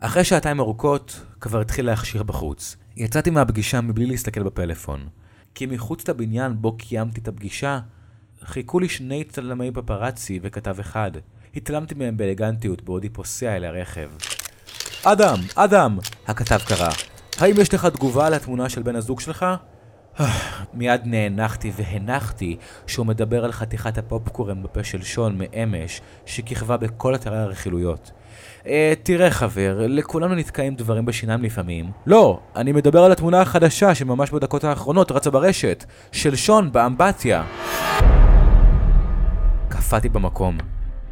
אחרי 0.00 0.24
שעתיים 0.24 0.60
ארוכות, 0.60 1.20
כבר 1.40 1.60
התחיל 1.60 1.86
להכשיר 1.86 2.22
בחוץ. 2.22 2.76
יצאתי 2.96 3.30
מהפגישה 3.30 3.80
מבלי 3.80 4.06
להסתכל 4.06 4.42
בפלאפון. 4.42 5.08
כי 5.54 5.66
מחוץ 5.66 6.08
לבניין 6.08 6.62
בו 6.62 6.76
קיימתי 6.76 7.20
את 7.20 7.28
הפגישה, 7.28 7.80
חיכו 8.44 8.80
לי 8.80 8.88
שני 8.88 9.24
צלמי 9.24 9.70
פפרצי 9.72 10.40
וכתב 10.42 10.80
אחד. 10.80 11.10
התעלמתי 11.56 11.94
מהם 11.94 12.16
באלגנטיות 12.16 12.82
בעודי 12.82 13.08
פוסע 13.08 13.56
אל 13.56 13.64
הרכב. 13.64 14.10
אדם, 15.04 15.38
אדם! 15.54 15.98
הכתב 16.26 16.58
קרא. 16.66 16.90
האם 17.38 17.54
יש 17.60 17.74
לך 17.74 17.86
תגובה 17.86 18.26
על 18.26 18.34
התמונה 18.34 18.68
של 18.68 18.82
בן 18.82 18.96
הזוג 18.96 19.20
שלך? 19.20 19.46
מיד 20.74 21.00
נאנחתי 21.04 21.72
והנחתי 21.76 22.56
שהוא 22.86 23.06
מדבר 23.06 23.44
על 23.44 23.52
חתיכת 23.52 23.98
הפופקורן 23.98 24.62
בפה 24.62 24.84
של 24.84 25.02
שון 25.02 25.38
מאמש 25.38 26.00
שכיכבה 26.26 26.76
בכל 26.76 27.14
אתרי 27.14 27.38
הרכילויות. 27.38 28.10
אה, 28.66 28.92
תראה 29.02 29.30
חבר, 29.30 29.86
לכולנו 29.88 30.34
נתקעים 30.34 30.74
דברים 30.74 31.06
בשיניים 31.06 31.42
לפעמים. 31.42 31.90
לא, 32.06 32.40
אני 32.56 32.72
מדבר 32.72 33.04
על 33.04 33.12
התמונה 33.12 33.40
החדשה 33.40 33.94
שממש 33.94 34.30
בדקות 34.30 34.64
האחרונות 34.64 35.12
רצה 35.12 35.30
ברשת, 35.30 35.84
של 36.12 36.36
שון 36.36 36.72
באמבטיה. 36.72 37.44
קפאתי 39.68 40.08
במקום. 40.08 40.58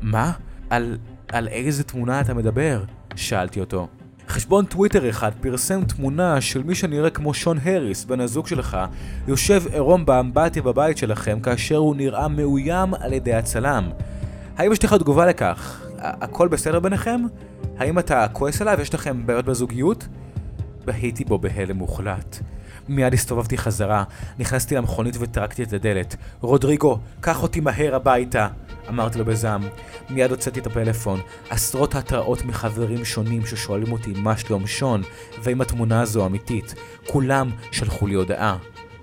מה? 0.01 0.33
על... 0.71 0.99
על 1.29 1.49
איזה 1.49 1.85
תמונה 1.85 2.21
אתה 2.21 2.35
מדבר? 2.35 2.83
שאלתי 3.17 3.61
אותו. 3.61 3.89
חשבון 4.29 4.65
טוויטר 4.65 5.11
אחד 5.11 5.31
פרסם 5.41 5.85
תמונה 5.85 6.41
של 6.41 6.63
מי 6.63 6.75
שנראה 6.75 7.11
כמו 7.11 7.35
שון 7.35 7.59
הריס, 7.65 8.05
בן 8.05 8.21
הזוג 8.21 8.47
שלך, 8.47 8.77
יושב 9.29 9.63
עירום 9.73 10.07
באמבטיה 10.07 10.63
בבית 10.63 10.99
שלכם 10.99 11.41
כאשר 11.41 11.77
הוא 11.77 11.97
נראה 11.97 12.29
מאוים 12.29 12.95
על 12.95 13.13
ידי 13.13 13.35
הצלם. 13.35 13.91
האם 14.57 14.73
יש 14.73 14.85
לך 14.85 14.95
תגובה 14.95 15.27
לכך? 15.27 15.87
הכל 15.99 16.49
בסדר 16.49 16.81
ביניכם? 16.81 17.21
האם 17.79 17.99
אתה 17.99 18.27
כועס 18.33 18.63
עליו? 18.63 18.81
יש 18.81 18.95
לכם 18.95 19.27
בעיות 19.27 19.45
בזוגיות? 19.45 20.09
בהיתי 20.85 21.25
בו 21.25 21.39
בהלם 21.39 21.77
מוחלט. 21.77 22.39
מיד 22.89 23.15
הסתובבתי 23.15 23.59
חזרה, 23.59 24.05
נכנסתי 24.39 24.75
למכונית 24.75 25.17
וטרקתי 25.21 25.63
את 25.63 25.73
הדלת. 25.73 26.17
רודריגו, 26.41 26.99
קח 27.21 27.43
אותי 27.43 27.61
מהר 27.61 27.95
הביתה! 27.95 28.49
אמרתי 28.89 29.19
לו 29.19 29.25
בזעם. 29.25 29.63
מיד 30.11 30.31
הוצאתי 30.31 30.61
את 30.61 30.67
הפלאפון. 30.67 31.21
עשרות 31.51 31.95
התראות 31.95 32.45
מחברים 32.45 33.05
שונים 33.05 33.47
ששואלים 33.47 33.93
אותי 33.93 34.13
מה 34.17 34.37
שלום 34.37 34.67
שון, 34.67 35.03
ואם 35.43 35.61
התמונה 35.61 36.01
הזו 36.01 36.27
אמיתית. 36.27 36.75
כולם 37.07 37.51
שלחו 37.73 38.07
לי 38.07 38.15
הודעה. 38.15 38.57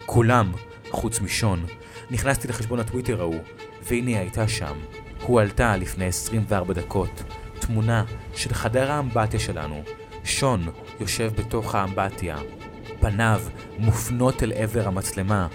כולם, 0.05 0.51
חוץ 0.91 1.21
משון. 1.21 1.65
נכנסתי 2.11 2.47
לחשבון 2.47 2.79
הטוויטר 2.79 3.21
ההוא, 3.21 3.41
והנה 3.83 4.09
היא 4.09 4.17
הייתה 4.17 4.47
שם. 4.47 4.73
הועלתה 5.21 5.77
לפני 5.77 6.05
24 6.05 6.73
דקות. 6.73 7.23
תמונה 7.59 8.03
של 8.35 8.53
חדר 8.53 8.91
האמבטיה 8.91 9.39
שלנו. 9.39 9.83
שון 10.23 10.67
יושב 10.99 11.31
בתוך 11.35 11.75
האמבטיה. 11.75 12.37
פניו 12.99 13.41
מופנות 13.77 14.43
אל 14.43 14.51
עבר 14.55 14.87
המצלמה, 14.87 15.47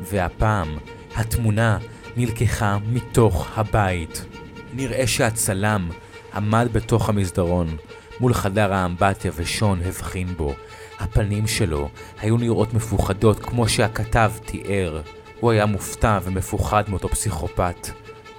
והפעם 0.00 0.76
התמונה 1.16 1.78
נלקחה 2.16 2.78
מתוך 2.92 3.48
הבית. 3.56 4.24
נראה 4.72 5.06
שהצלם 5.06 5.88
עמד 6.34 6.68
בתוך 6.72 7.08
המסדרון, 7.08 7.76
מול 8.20 8.34
חדר 8.34 8.72
האמבטיה 8.72 9.30
ושון 9.36 9.80
הבחין 9.84 10.26
בו. 10.36 10.54
הפנים 10.98 11.46
שלו 11.46 11.88
היו 12.20 12.36
נראות 12.36 12.74
מפוחדות 12.74 13.40
כמו 13.40 13.68
שהכתב 13.68 14.32
תיאר. 14.44 15.00
הוא 15.40 15.50
היה 15.50 15.66
מופתע 15.66 16.18
ומפוחד 16.22 16.84
מאותו 16.88 17.08
פסיכופת. 17.08 17.88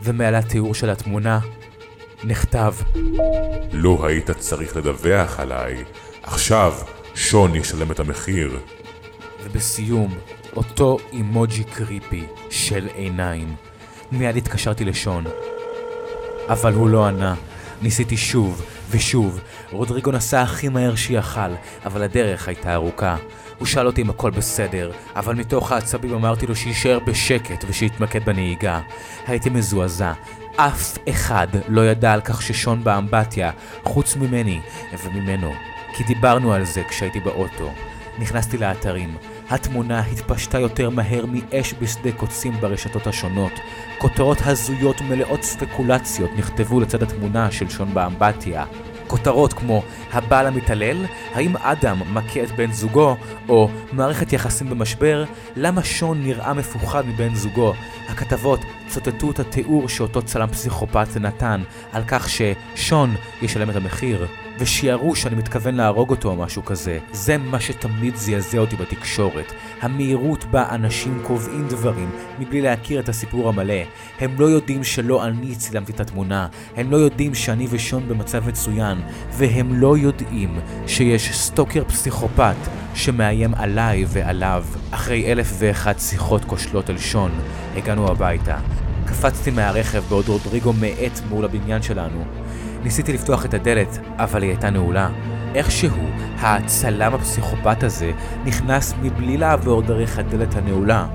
ומעל 0.02 0.36
התיאור 0.36 0.74
של 0.74 0.90
התמונה 0.90 1.40
נכתב 2.24 2.74
לא 3.72 4.06
היית 4.08 4.32
צריך 4.32 4.78
לדווח 4.78 5.40
עליי, 5.40 5.84
עכשיו 6.24 6.74
שון 7.16 7.56
ישלם 7.56 7.92
את 7.92 8.00
המחיר. 8.00 8.60
ובסיום, 9.44 10.18
אותו 10.56 10.98
אימוג'י 11.12 11.64
קריפי 11.64 12.26
של 12.50 12.88
עיניים. 12.96 13.56
מיד 14.12 14.38
התקשרתי 14.38 14.86
לשון. 14.86 15.24
אבל 16.50 16.74
הוא 16.74 16.90
לא 16.90 17.06
ענה. 17.06 17.36
ניסיתי 17.82 18.18
שוב, 18.18 18.66
ושוב, 18.92 19.40
רודריגו 19.72 20.12
נסע 20.12 20.42
הכי 20.42 20.70
מהר 20.70 20.96
שיכל, 20.96 21.52
אבל 21.86 22.02
הדרך 22.02 22.48
הייתה 22.48 22.74
ארוכה. 22.74 23.16
הוא 23.58 23.68
שאל 23.68 23.88
אותי 23.88 24.02
אם 24.02 24.10
הכל 24.10 24.32
בסדר, 24.32 24.92
אבל 25.16 25.36
מתוך 25.36 25.72
העצבים 25.72 26.14
אמרתי 26.14 26.48
לו 26.48 26.56
שיישאר 26.56 27.00
בשקט 27.00 27.66
ושיתמקד 27.68 28.26
בנהיגה. 28.26 28.82
הייתי 29.28 29.50
מזועזע. 29.50 30.14
אף 30.56 30.98
אחד 31.10 31.48
לא 31.68 31.90
ידע 31.90 32.14
על 32.14 32.22
כך 32.22 32.42
ששון 32.42 32.84
באמבטיה, 32.84 33.52
חוץ 33.84 34.16
ממני 34.16 34.62
וממנו. 35.04 35.54
כי 35.94 36.04
דיברנו 36.04 36.54
על 36.54 36.66
זה 36.66 36.84
כשהייתי 36.90 37.20
באוטו. 37.20 37.74
נכנסתי 38.20 38.58
לאתרים. 38.58 39.18
התמונה 39.50 40.00
התפשטה 40.00 40.60
יותר 40.60 40.89
מהר 40.89 41.25
מאש 41.25 41.74
בשדה 41.82 42.12
קוצים 42.12 42.54
ברשתות 42.54 43.08
השונות. 43.08 43.51
כותרות 43.98 44.38
הזויות 44.46 45.01
מלאות 45.01 45.44
ספקולציות 45.44 46.30
נכתבו 46.38 46.80
לצד 46.80 47.04
התמונה 47.04 47.51
של 47.51 47.70
שון 47.70 47.94
באמבטיה. 47.94 48.66
כותרות 49.08 49.54
כמו 49.54 49.84
הבעל 50.13 50.48
המתעלל, 50.48 51.06
האם 51.34 51.58
אדם 51.58 52.01
מכה 52.13 52.44
את 52.44 52.51
בן 52.51 52.72
זוגו, 52.72 53.18
או 53.50 53.70
מערכת 53.92 54.34
יחסים 54.34 54.70
במשבר, 54.70 55.24
למה 55.56 55.84
שון 55.84 56.24
נראה 56.24 56.54
מפוחד 56.54 57.06
מבן 57.06 57.36
זוגו. 57.36 57.74
הכתבות 58.10 58.60
צוטטו 58.88 59.32
את 59.32 59.39
התיאור 59.39 59.89
שאותו 59.89 60.22
צלם 60.22 60.48
פסיכופת 60.48 61.18
נתן, 61.18 61.62
על 61.92 62.04
כך 62.08 62.30
ששון 62.30 63.16
ישלם 63.42 63.70
את 63.70 63.75
המחיר. 63.75 64.27
ושיערו 64.60 65.16
שאני 65.16 65.36
מתכוון 65.36 65.76
להרוג 65.76 66.10
אותו 66.10 66.30
או 66.30 66.36
משהו 66.36 66.66
כזה. 66.66 67.00
זה 67.12 67.38
מה 67.38 67.60
שתמיד 67.60 68.16
זעזע 68.16 68.58
אותי 68.58 68.76
בתקשורת. 68.76 69.54
המהירות 69.82 70.46
בה 70.46 70.70
אנשים 70.70 71.20
קובעים 71.24 71.68
דברים 71.68 72.10
מבלי 72.40 72.62
להכיר 72.62 73.00
את 73.00 73.10
הסיפור 73.10 73.50
המלא. 73.50 73.74
הם 74.20 74.40
לא 74.40 74.46
יודעים 74.46 74.84
שלא 74.84 75.26
אני 75.26 75.56
צילמתי 75.56 75.92
את 75.92 76.00
התמונה, 76.00 76.48
הם 76.76 76.92
לא 76.92 76.98
יודעים 76.98 77.36
שאני 77.36 77.68
ושון 77.70 78.08
במצב 78.08 78.48
מצוין, 78.48 78.98
והם 79.32 79.74
לא 79.74 79.98
יודעים 79.98 80.60
שיש 80.88 81.38
סטוקר 81.38 81.84
פסיכופת 81.84 82.56
שמאיים 82.94 83.54
עליי 83.56 84.06
ועליו. 84.08 84.66
אחרי 84.92 85.32
אלף 85.32 85.54
ואחת 85.60 86.00
שיחות 86.00 86.46
כושלות 86.46 86.90
על 86.90 86.98
שון, 86.98 87.32
הגענו 87.76 88.12
הביתה. 88.12 88.58
קפצתי 89.06 89.52
מהרכב 89.52 90.04
בעוד 90.10 90.28
רודריגו 90.28 90.74
מאט 90.74 91.20
מול 91.30 91.46
הבניין 91.46 91.82
שלנו. 91.82 92.26
ניסיתי 92.84 93.14
לפתוח 93.14 93.46
את 93.46 93.54
הדלת, 93.54 94.00
אבל 94.18 94.42
היא 94.44 94.52
הייתה 94.52 94.70
נעולה. 94.70 95.10
איכשהו, 95.56 96.10
הצלם 96.40 97.14
הפסיכופת 97.14 97.84
הזה 97.84 98.12
נכנס 98.46 98.94
מבלי 99.02 99.38
לעבור 99.38 99.82
דרך 99.82 100.20
הדלת 100.20 100.56
הנעולה. 100.56 101.08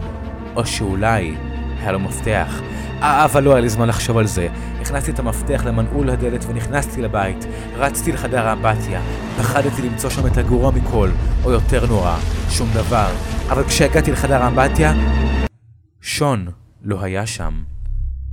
או 0.56 0.66
שאולי 0.66 1.34
היה 1.80 1.92
לו 1.92 2.00
מפתח. 2.00 2.60
אבל 3.00 3.42
לא 3.42 3.52
היה 3.52 3.60
לי 3.60 3.68
זמן 3.68 3.88
לחשוב 3.88 4.18
על 4.18 4.26
זה. 4.26 4.48
הכנסתי 4.80 5.10
את 5.10 5.18
המפתח 5.18 5.62
למנעול 5.66 6.10
הדלת 6.10 6.44
ונכנסתי 6.48 7.02
לבית. 7.02 7.46
רצתי 7.76 8.12
לחדר 8.12 8.48
האמבטיה. 8.48 9.00
פחדתי 9.38 9.82
למצוא 9.82 10.10
שם 10.10 10.26
את 10.26 10.36
הגרוע 10.36 10.70
מכל, 10.70 11.10
או 11.44 11.50
יותר 11.50 11.86
נורא, 11.86 12.16
שום 12.48 12.68
דבר. 12.74 13.08
אבל 13.50 13.64
כשהגעתי 13.64 14.12
לחדר 14.12 14.42
האמבטיה, 14.42 14.92
שון 16.00 16.48
לא 16.82 17.02
היה 17.02 17.26
שם. 17.26 17.62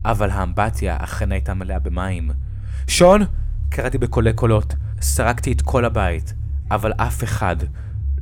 אבל 0.05 0.29
האמבטיה 0.29 0.97
אכן 0.99 1.31
הייתה 1.31 1.53
מלאה 1.53 1.79
במים. 1.79 2.29
שון! 2.89 3.21
קראתי 3.69 3.97
בקולי 3.97 4.33
קולות. 4.33 4.75
סרקתי 5.01 5.51
את 5.51 5.61
כל 5.61 5.85
הבית, 5.85 6.33
אבל 6.71 6.93
אף 6.93 7.23
אחד 7.23 7.55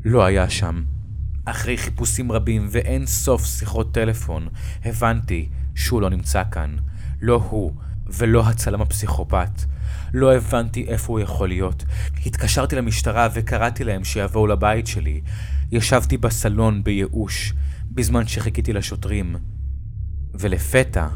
לא 0.06 0.26
היה 0.26 0.50
שם. 0.50 0.84
אחרי 1.46 1.78
חיפושים 1.78 2.32
רבים 2.32 2.68
ואין 2.72 3.06
סוף 3.06 3.46
שיחות 3.46 3.94
טלפון, 3.94 4.48
הבנתי 4.86 5.50
שהוא 5.76 6.02
לא 6.02 6.10
נמצא 6.10 6.44
כאן. 6.52 6.76
לא 7.22 7.36
הוא, 7.50 7.72
ולא 8.08 8.48
הצלם 8.48 8.82
הפסיכופת. 8.82 9.62
לא 10.14 10.36
הבנתי 10.36 10.86
איפה 10.88 11.14
הוא 11.14 11.20
יכול 11.20 11.48
להיות. 11.48 11.86
התקשרתי 12.26 12.76
למשטרה 12.76 13.28
וקראתי 13.34 13.84
להם 13.84 14.04
שיבואו 14.04 14.48
לבית 14.48 14.88
שלי. 14.88 15.22
ישבתי 15.72 16.18
בסלון 16.18 16.84
בייאוש, 16.84 17.54
בזמן 17.92 18.28
שחיכיתי 18.28 18.74
לשוטרים. 18.74 19.36
ולפתע, 20.34 21.08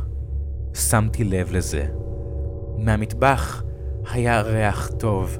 שמתי 0.73 1.23
לב 1.23 1.51
לזה. 1.51 1.87
מהמטבח 2.83 3.63
היה 4.11 4.41
ריח 4.41 4.91
טוב. 4.97 5.39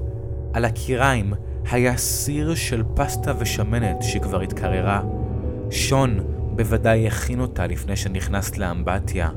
על 0.53 0.65
הקיריים 0.65 1.33
היה 1.72 1.98
סיר 1.98 2.55
של 2.55 2.83
פסטה 2.96 3.33
ושמנת 3.39 4.01
שכבר 4.01 4.42
התקררה. 4.42 5.01
שון 5.70 6.20
בוודאי 6.55 7.07
הכין 7.07 7.39
אותה 7.39 7.68
לפני 7.68 7.96
שנכנסת 7.96 8.57
לאמבטיה. 8.57 9.29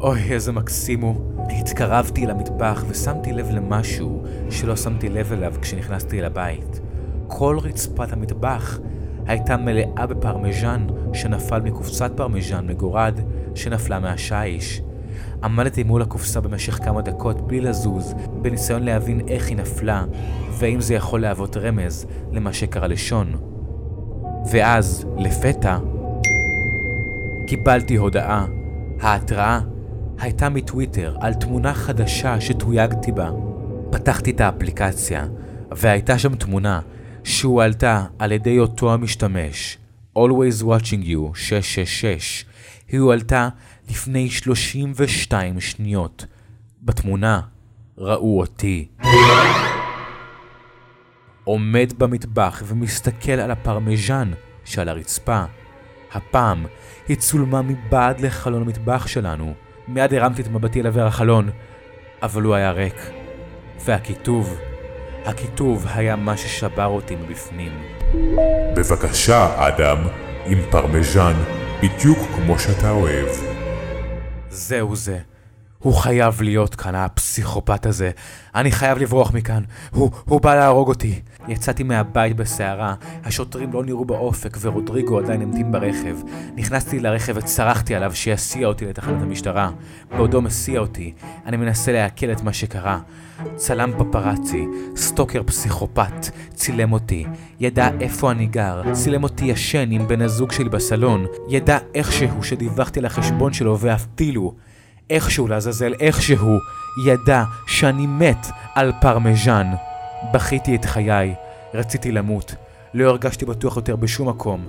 אוי, 0.00 0.32
איזה 0.32 0.52
מקסים 0.52 1.00
הוא. 1.00 1.32
התקרבתי 1.50 2.26
למטבח 2.26 2.84
ושמתי 2.88 3.32
לב 3.32 3.50
למשהו 3.50 4.22
שלא 4.50 4.76
שמתי 4.76 5.08
לב 5.08 5.32
אליו 5.32 5.54
כשנכנסתי 5.62 6.20
לבית. 6.20 6.80
כל 7.26 7.58
רצפת 7.62 8.12
המטבח 8.12 8.78
הייתה 9.26 9.56
מלאה 9.56 10.06
בפרמיז'ן 10.06 10.86
שנפל 11.12 11.60
מקופסת 11.60 12.10
פרמיז'ן 12.16 12.66
מגורד 12.66 13.20
שנפלה 13.54 14.00
מהשיש. 14.00 14.82
עמדתי 15.46 15.82
מול 15.82 16.02
הקופסה 16.02 16.40
במשך 16.40 16.74
כמה 16.84 17.02
דקות 17.02 17.46
בלי 17.46 17.60
לזוז, 17.60 18.14
בניסיון 18.42 18.82
להבין 18.82 19.20
איך 19.28 19.48
היא 19.48 19.56
נפלה, 19.56 20.04
והאם 20.58 20.80
זה 20.80 20.94
יכול 20.94 21.20
להוות 21.20 21.56
רמז 21.56 22.06
למה 22.32 22.52
שקרה 22.52 22.86
לשון. 22.86 23.36
ואז, 24.50 25.06
לפתע, 25.18 25.78
קיבלתי 27.46 27.96
הודעה. 27.96 28.46
ההתראה 29.00 29.60
הייתה 30.18 30.48
מטוויטר 30.48 31.16
על 31.20 31.34
תמונה 31.34 31.74
חדשה 31.74 32.40
שתויגתי 32.40 33.12
בה. 33.12 33.30
פתחתי 33.90 34.30
את 34.30 34.40
האפליקציה, 34.40 35.26
והייתה 35.70 36.18
שם 36.18 36.34
תמונה 36.34 36.80
שהועלתה 37.24 38.04
על 38.18 38.32
ידי 38.32 38.58
אותו 38.58 38.94
המשתמש, 38.94 39.78
Always 40.18 40.62
Watching 40.62 41.04
You 41.04 41.34
666. 41.34 42.44
היא 42.88 43.00
הועלתה 43.00 43.48
לפני 43.90 44.30
32 44.30 45.60
שניות. 45.60 46.26
בתמונה 46.82 47.40
ראו 47.98 48.40
אותי. 48.40 48.88
עומד 51.44 51.92
במטבח 51.98 52.62
ומסתכל 52.66 53.32
על 53.32 53.50
הפרמיז'ן 53.50 54.30
שעל 54.64 54.88
הרצפה. 54.88 55.44
הפעם 56.12 56.66
היא 57.08 57.16
צולמה 57.16 57.62
מבעד 57.62 58.20
לחלון 58.20 58.62
המטבח 58.62 59.06
שלנו. 59.06 59.54
מיד 59.88 60.14
הרמתי 60.14 60.42
את 60.42 60.48
מבטי 60.48 60.82
לעבר 60.82 61.06
החלון, 61.06 61.50
אבל 62.22 62.42
הוא 62.42 62.54
היה 62.54 62.70
ריק. 62.70 63.10
והכיתוב, 63.84 64.58
הכיתוב 65.24 65.86
היה 65.94 66.16
מה 66.16 66.36
ששבר 66.36 66.86
אותי 66.86 67.16
מבפנים. 67.16 67.72
בבקשה, 68.76 69.68
אדם, 69.68 69.98
עם 70.46 70.58
פרמיז'ן, 70.70 71.34
בדיוק 71.82 72.18
כמו 72.34 72.58
שאתה 72.58 72.90
אוהב. 72.90 73.55
זהו 74.56 74.96
זה. 74.96 75.20
הוא 75.86 75.94
חייב 75.94 76.42
להיות 76.42 76.74
כאן, 76.74 76.94
הפסיכופת 76.94 77.86
הזה. 77.86 78.10
אני 78.54 78.70
חייב 78.70 78.98
לברוח 78.98 79.34
מכאן. 79.34 79.62
הוא, 79.90 80.10
הוא 80.24 80.40
בא 80.40 80.54
להרוג 80.54 80.88
אותי. 80.88 81.20
יצאתי 81.48 81.82
מהבית 81.82 82.36
בסערה, 82.36 82.94
השוטרים 83.24 83.72
לא 83.72 83.84
נראו 83.84 84.04
באופק 84.04 84.56
ורודריגו 84.60 85.18
עדיין 85.18 85.42
המתין 85.42 85.72
ברכב. 85.72 86.16
נכנסתי 86.56 86.98
לרכב 86.98 87.32
וצרחתי 87.36 87.94
עליו 87.94 88.14
שיסיע 88.14 88.66
אותי 88.66 88.86
לתחנת 88.86 89.22
המשטרה. 89.22 89.70
בעודו 90.10 90.42
מסיע 90.42 90.80
אותי, 90.80 91.12
אני 91.46 91.56
מנסה 91.56 91.92
לעכל 91.92 92.32
את 92.32 92.42
מה 92.42 92.52
שקרה. 92.52 92.98
צלם 93.56 93.92
פפרצי, 93.98 94.66
סטוקר 94.96 95.42
פסיכופת, 95.46 96.30
צילם 96.54 96.92
אותי, 96.92 97.26
ידע 97.60 97.88
איפה 98.00 98.30
אני 98.30 98.46
גר, 98.46 98.82
צילם 98.92 99.22
אותי 99.22 99.44
ישן 99.44 99.90
עם 99.90 100.08
בן 100.08 100.22
הזוג 100.22 100.52
שלי 100.52 100.68
בסלון, 100.68 101.26
ידע 101.48 101.78
איכשהו 101.94 102.42
שדיווחתי 102.42 103.00
על 103.00 103.06
החשבון 103.06 103.52
שלו 103.52 103.78
ואפילו 103.78 104.54
איכשהו 105.10 105.48
לעזאזל, 105.48 105.94
איכשהו, 106.00 106.58
ידע 107.06 107.44
שאני 107.66 108.06
מת 108.06 108.46
על 108.74 108.92
פרמיז'ן. 109.00 109.66
בכיתי 110.32 110.76
את 110.76 110.84
חיי, 110.84 111.34
רציתי 111.74 112.12
למות. 112.12 112.54
לא 112.94 113.08
הרגשתי 113.10 113.44
בטוח 113.44 113.76
יותר 113.76 113.96
בשום 113.96 114.28
מקום. 114.28 114.68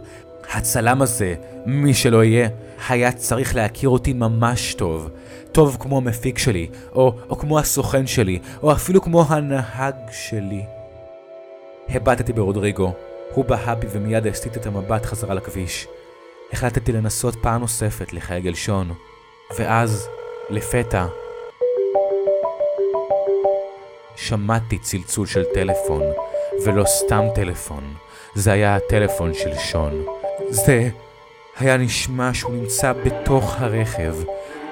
הצלם 0.53 1.01
הזה, 1.01 1.35
מי 1.65 1.93
שלא 1.93 2.23
יהיה, 2.23 2.49
היה 2.89 3.11
צריך 3.11 3.55
להכיר 3.55 3.89
אותי 3.89 4.13
ממש 4.13 4.73
טוב. 4.73 5.09
טוב 5.51 5.77
כמו 5.79 5.97
המפיק 5.97 6.37
שלי, 6.37 6.67
או, 6.93 7.15
או 7.29 7.37
כמו 7.37 7.59
הסוכן 7.59 8.07
שלי, 8.07 8.39
או 8.63 8.71
אפילו 8.71 9.01
כמו 9.01 9.25
הנהג 9.29 9.95
שלי. 10.11 10.65
הבטתי 11.89 12.33
ברודריגו. 12.33 12.93
הוא 13.33 13.45
בהה 13.45 13.75
בי 13.75 13.87
ומיד 13.91 14.27
הסטתי 14.27 14.57
את 14.57 14.65
המבט 14.65 15.05
חזרה 15.05 15.33
לכביש. 15.33 15.87
החלטתי 16.53 16.91
לנסות 16.91 17.35
פעם 17.41 17.61
נוספת 17.61 18.13
לחיי 18.13 18.41
גלשון. 18.41 18.91
ואז 19.57 20.07
לפתע 20.49 21.05
שמעתי 24.15 24.77
צלצול 24.77 25.25
של 25.25 25.43
טלפון, 25.53 26.01
ולא 26.65 26.83
סתם 26.85 27.25
טלפון, 27.35 27.93
זה 28.35 28.51
היה 28.51 28.75
הטלפון 28.75 29.33
של 29.33 29.55
שון. 29.55 30.05
זה 30.49 30.89
היה 31.59 31.77
נשמע 31.77 32.33
שהוא 32.33 32.53
נמצא 32.53 32.93
בתוך 32.93 33.55
הרכב, 33.59 34.15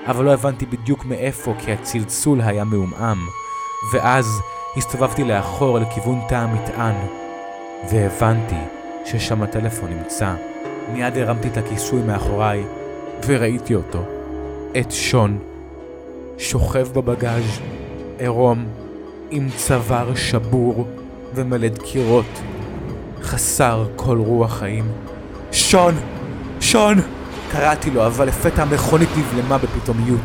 אבל 0.07 0.25
לא 0.25 0.33
הבנתי 0.33 0.65
בדיוק 0.65 1.05
מאיפה 1.05 1.53
כי 1.59 1.71
הצלצול 1.71 2.41
היה 2.41 2.63
מעומעם. 2.63 3.17
ואז 3.93 4.25
הסתובבתי 4.77 5.23
לאחור 5.23 5.79
לכיוון 5.79 6.19
תא 6.29 6.35
המטען, 6.35 6.95
והבנתי 7.89 8.61
ששם 9.05 9.41
הטלפון 9.41 9.89
נמצא. 9.89 10.33
מיד 10.93 11.17
הרמתי 11.17 11.47
את 11.47 11.57
הכיסוי 11.57 12.01
מאחוריי, 12.01 12.63
וראיתי 13.27 13.75
אותו, 13.75 14.03
את 14.79 14.91
שון, 14.91 15.39
שוכב 16.37 16.87
בבגאז', 16.93 17.59
עירום, 18.19 18.65
עם 19.31 19.49
צוואר 19.57 20.15
שבור 20.15 20.87
ומלא 21.35 21.67
דקירות, 21.67 22.25
חסר 23.21 23.87
כל 23.95 24.17
רוח 24.17 24.53
חיים. 24.59 24.91
שון! 25.51 25.93
שון! 26.59 26.97
קראתי 27.51 27.91
לו, 27.91 28.07
אבל 28.07 28.27
לפתע 28.27 28.63
המכונית 28.63 29.09
נבלמה 29.17 29.57
בפתאומיות. 29.57 30.21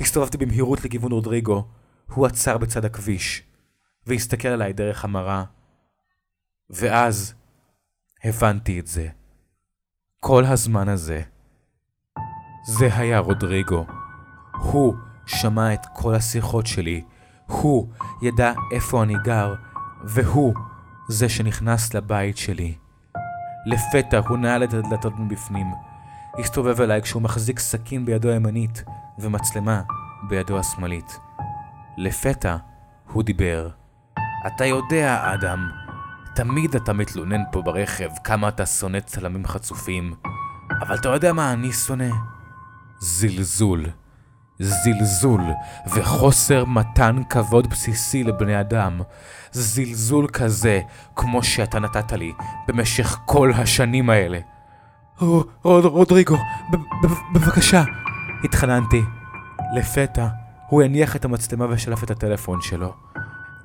הסתובבתי 0.00 0.36
במהירות 0.36 0.84
לכיוון 0.84 1.12
רודריגו, 1.12 1.64
הוא 2.14 2.26
עצר 2.26 2.58
בצד 2.58 2.84
הכביש, 2.84 3.42
והסתכל 4.06 4.48
עליי 4.48 4.72
דרך 4.72 5.04
המראה. 5.04 5.44
ואז 6.70 7.34
הבנתי 8.24 8.80
את 8.80 8.86
זה. 8.86 9.08
כל 10.20 10.44
הזמן 10.44 10.88
הזה. 10.88 11.22
זה 12.66 12.88
היה 12.96 13.18
רודריגו. 13.18 13.86
הוא 14.52 14.94
שמע 15.26 15.74
את 15.74 15.86
כל 15.92 16.14
השיחות 16.14 16.66
שלי, 16.66 17.04
הוא 17.46 17.88
ידע 18.22 18.52
איפה 18.72 19.02
אני 19.02 19.14
גר, 19.24 19.54
והוא 20.04 20.54
זה 21.08 21.28
שנכנס 21.28 21.94
לבית 21.94 22.36
שלי. 22.36 22.74
לפתע 23.66 24.18
הוא 24.28 24.38
נעל 24.38 24.64
את 24.64 24.74
הדלתות 24.74 25.12
מבפנים. 25.18 25.66
הסתובב 26.38 26.80
אליי 26.80 27.02
כשהוא 27.02 27.22
מחזיק 27.22 27.58
סכין 27.58 28.04
בידו 28.04 28.28
הימנית 28.28 28.84
ומצלמה 29.18 29.82
בידו 30.28 30.58
השמאלית. 30.58 31.18
לפתע 31.96 32.56
הוא 33.12 33.22
דיבר. 33.22 33.68
אתה 34.46 34.64
יודע, 34.64 35.34
אדם, 35.34 35.70
תמיד 36.34 36.74
אתה 36.74 36.92
מתלונן 36.92 37.42
פה 37.52 37.62
ברכב 37.62 38.10
כמה 38.24 38.48
אתה 38.48 38.66
שונא 38.66 39.00
צלמים 39.00 39.46
חצופים, 39.46 40.14
אבל 40.80 40.94
אתה 40.94 41.08
יודע 41.08 41.32
מה 41.32 41.52
אני 41.52 41.72
שונא? 41.72 42.33
זלזול. 43.00 43.86
זלזול 44.58 45.40
וחוסר 45.86 46.64
מתן 46.64 47.16
כבוד 47.30 47.66
בסיסי 47.66 48.24
לבני 48.24 48.60
אדם. 48.60 49.00
זלזול 49.52 50.28
כזה 50.28 50.80
כמו 51.16 51.42
שאתה 51.42 51.78
נתת 51.78 52.12
לי 52.12 52.32
במשך 52.68 53.18
כל 53.24 53.52
השנים 53.54 54.10
האלה. 54.10 54.38
רוד, 55.20 55.84
רודריגו, 55.84 56.36
בבקשה, 57.34 57.84
התחננתי. 58.44 59.02
לפתע 59.76 60.26
הוא 60.68 60.82
הניח 60.82 61.16
את 61.16 61.24
המצלמה 61.24 61.66
ושלף 61.70 62.04
את 62.04 62.10
הטלפון 62.10 62.62
שלו. 62.62 62.94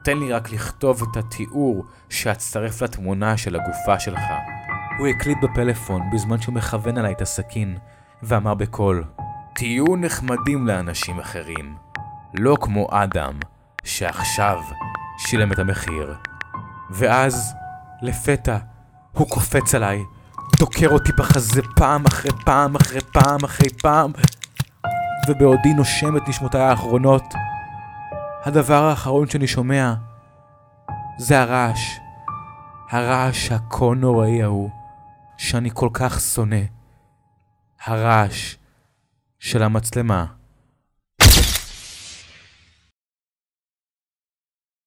תן 0.04 0.18
לי 0.18 0.34
רק 0.34 0.52
לכתוב 0.52 1.04
את 1.12 1.18
התיאור 1.18 1.86
שאצטרף 2.10 2.82
לתמונה 2.82 3.38
של 3.38 3.56
הגופה 3.56 4.00
שלך. 4.00 4.22
הוא 5.00 5.08
הקליט 5.08 5.38
בפלאפון 5.44 6.02
בזמן 6.14 6.42
שהוא 6.42 6.56
מכוון 6.56 6.98
עליי 6.98 7.14
את 7.14 7.22
הסכין, 7.22 7.78
ואמר 8.24 8.54
בקול, 8.54 9.04
תהיו 9.54 9.96
נחמדים 9.98 10.68
לאנשים 10.68 11.20
אחרים, 11.20 11.76
לא 12.34 12.58
כמו 12.62 12.88
אדם, 12.92 13.34
שעכשיו 13.84 14.58
שילם 15.18 15.52
את 15.52 15.60
המחיר. 15.60 16.16
ואז, 16.90 17.54
לפתע, 18.02 18.58
הוא 19.12 19.30
קופץ 19.30 19.76
עליי, 19.76 20.04
דוקר 20.60 20.90
אותי 20.90 21.12
בחזה 21.12 21.62
פעם 21.76 22.06
אחרי 22.06 22.32
פעם 22.46 22.76
אחרי 22.76 23.02
פעם 23.02 23.44
אחרי 23.46 23.70
פעם, 23.82 24.12
ובעודי 25.30 25.74
נושם 25.74 26.18
את 26.18 26.28
נשמותיי 26.28 26.62
האחרונות, 26.62 27.34
הדבר 28.46 28.84
האחרון 28.84 29.30
שאני 29.30 29.48
שומע 29.48 29.94
זה 31.18 31.42
הרעש. 31.42 32.00
הרעש 32.90 33.52
הכה 33.52 33.86
נוראי 33.96 34.44
ההוא, 34.44 34.70
שאני 35.38 35.70
כל 35.74 35.90
כך 35.94 36.20
שונא. 36.20 36.79
הרעש 37.84 38.56
של 39.40 39.64
המצלמה. 39.64 40.26